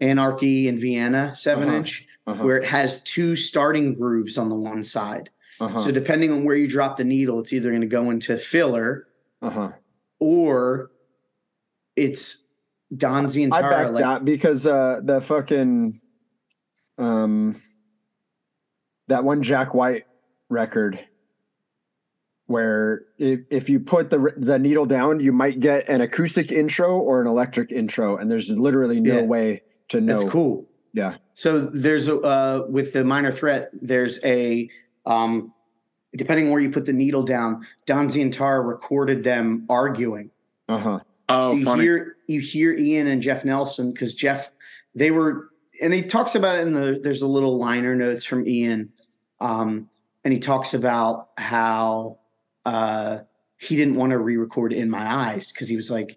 [0.00, 1.76] anarchy in vienna 7 Uh-huh.
[1.76, 2.44] inch Uh-huh.
[2.44, 5.78] where it has two starting grooves on the one side Uh-huh.
[5.80, 9.06] so depending on where you drop the needle it's either going to go into filler
[9.42, 9.70] uh-huh.
[10.18, 10.90] or
[11.96, 12.46] it's
[12.96, 16.00] don I zientara back like that because uh the fucking
[16.98, 17.56] um
[19.08, 20.04] that one Jack White
[20.48, 20.98] record
[22.50, 26.98] where if, if you put the the needle down you might get an acoustic intro
[26.98, 29.22] or an electric intro and there's literally no Yeah.
[29.22, 33.70] way to know that's cool yeah So there's a uh, with the minor threat.
[33.72, 34.68] There's a
[35.06, 35.52] um,
[36.16, 37.64] depending on where you put the needle down.
[37.86, 40.30] Don Zientara recorded them arguing.
[40.68, 40.98] uh-huh
[41.28, 41.82] Oh, you funny.
[41.82, 44.50] hear you hear Ian and Jeff Nelson because Jeff
[44.96, 48.46] they were and he talks about it in the there's a little liner notes from
[48.48, 48.90] Ian,
[49.40, 49.88] um,
[50.24, 52.18] and he talks about how
[52.64, 53.18] uh,
[53.58, 56.16] he didn't want to re-record in my eyes because he was like,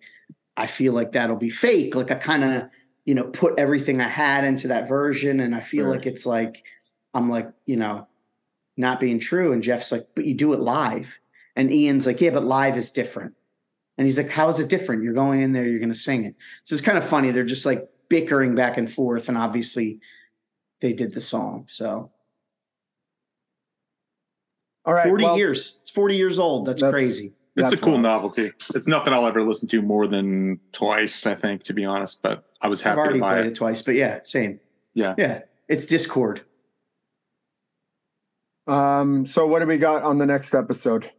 [0.56, 1.96] I feel like that'll be fake.
[1.96, 2.70] Like I kind of
[3.06, 5.92] you know put everything I had into that version, and I feel Sure.
[5.92, 6.64] like it's like
[7.14, 8.08] I'm like you know
[8.78, 9.52] not being true.
[9.52, 11.18] And Jeff's like, but you do it live,
[11.56, 13.34] and Ian's like, yeah, but live is different.
[13.98, 15.04] And he's like, How is it different?
[15.04, 16.36] You're going in there, you're going to sing it.
[16.64, 17.32] So it's kind of funny.
[17.32, 19.30] They're just like bickering back and forth.
[19.30, 20.00] And obviously,
[20.82, 21.66] they did the song.
[21.68, 22.12] So
[24.86, 25.08] All right.
[25.08, 25.78] 40 well, years.
[25.82, 26.66] It's 40 years old.
[26.68, 27.34] That's, That's- crazy.
[27.56, 28.02] It's That's a cool wild.
[28.04, 28.52] novelty.
[28.74, 32.24] It's nothing I'll ever listen to more than twice, I think, to be honest.
[32.24, 33.52] But I was I've happy already to buy played it.
[33.52, 34.60] it twice, but yeah, same.
[34.96, 35.14] Yeah.
[35.20, 35.42] Yeah.
[35.68, 36.40] It's Dischord.
[38.66, 41.12] Um, so what do we got on the next episode?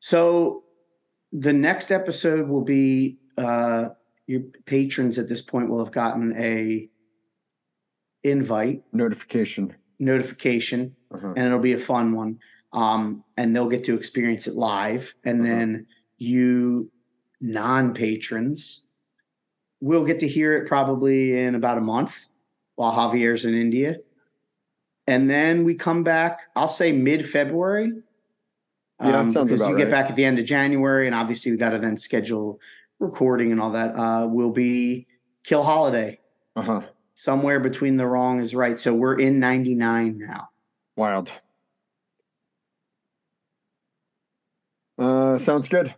[0.00, 0.64] So
[1.32, 3.90] the next episode will be uh
[4.26, 6.88] your patrons at this point will have gotten a
[8.22, 9.74] invite Notification.
[9.98, 11.32] notification Uh-huh.
[11.36, 12.38] and it'll be a fun one.
[12.72, 15.14] Um, and they'll get to experience it live.
[15.24, 15.48] And Uh-huh.
[15.48, 15.86] then
[16.18, 16.90] you
[17.40, 18.82] non patrons
[19.80, 22.26] will get to hear it probably in about a month
[22.74, 23.96] while Javier's in India.
[25.06, 27.92] And then we come back, I'll say mid February.
[29.00, 31.56] Yeah, that sounds because you get back at the end of January, and obviously we
[31.56, 32.60] got to then schedule
[32.98, 33.94] recording and all that.
[33.96, 35.06] Uh, will be
[35.44, 36.18] Kill Holiday
[36.56, 36.82] Uh-huh.
[37.14, 38.78] somewhere between the wrong is right.
[38.78, 40.48] So we're in 99 now.
[40.96, 41.32] Wild.
[44.98, 45.94] Uh, sounds good.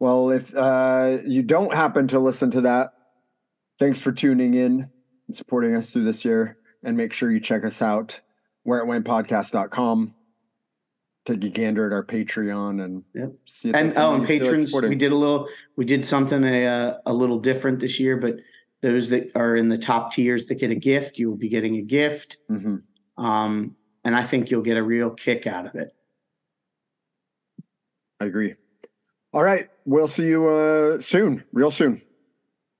[0.00, 2.92] Well, if uh, you don't happen to listen to that,
[3.78, 4.88] thanks for tuning in
[5.26, 6.58] and supporting us through this year.
[6.84, 8.20] And make sure you check us out
[8.62, 10.14] where it went podcast.com.
[11.26, 13.32] Take a gander at our Patreon and Yep.
[13.44, 16.44] see if and oh, and feel like patrons, we did a little, we did something
[16.44, 18.16] a uh, a little different this year.
[18.16, 18.36] But
[18.80, 21.76] those that are in the top tiers that get a gift, you will be getting
[21.76, 22.82] a gift, Mhm.
[23.18, 23.74] um,
[24.04, 25.92] and I think you'll get a real kick out of it.
[28.20, 28.54] I agree.
[29.32, 29.68] All right.
[29.84, 32.00] We'll see you uh, soon, real soon.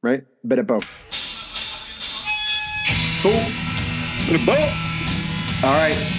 [0.03, 0.25] Right?
[0.47, 0.87] Bit of both.
[3.23, 3.33] Cool.
[5.63, 6.18] All right.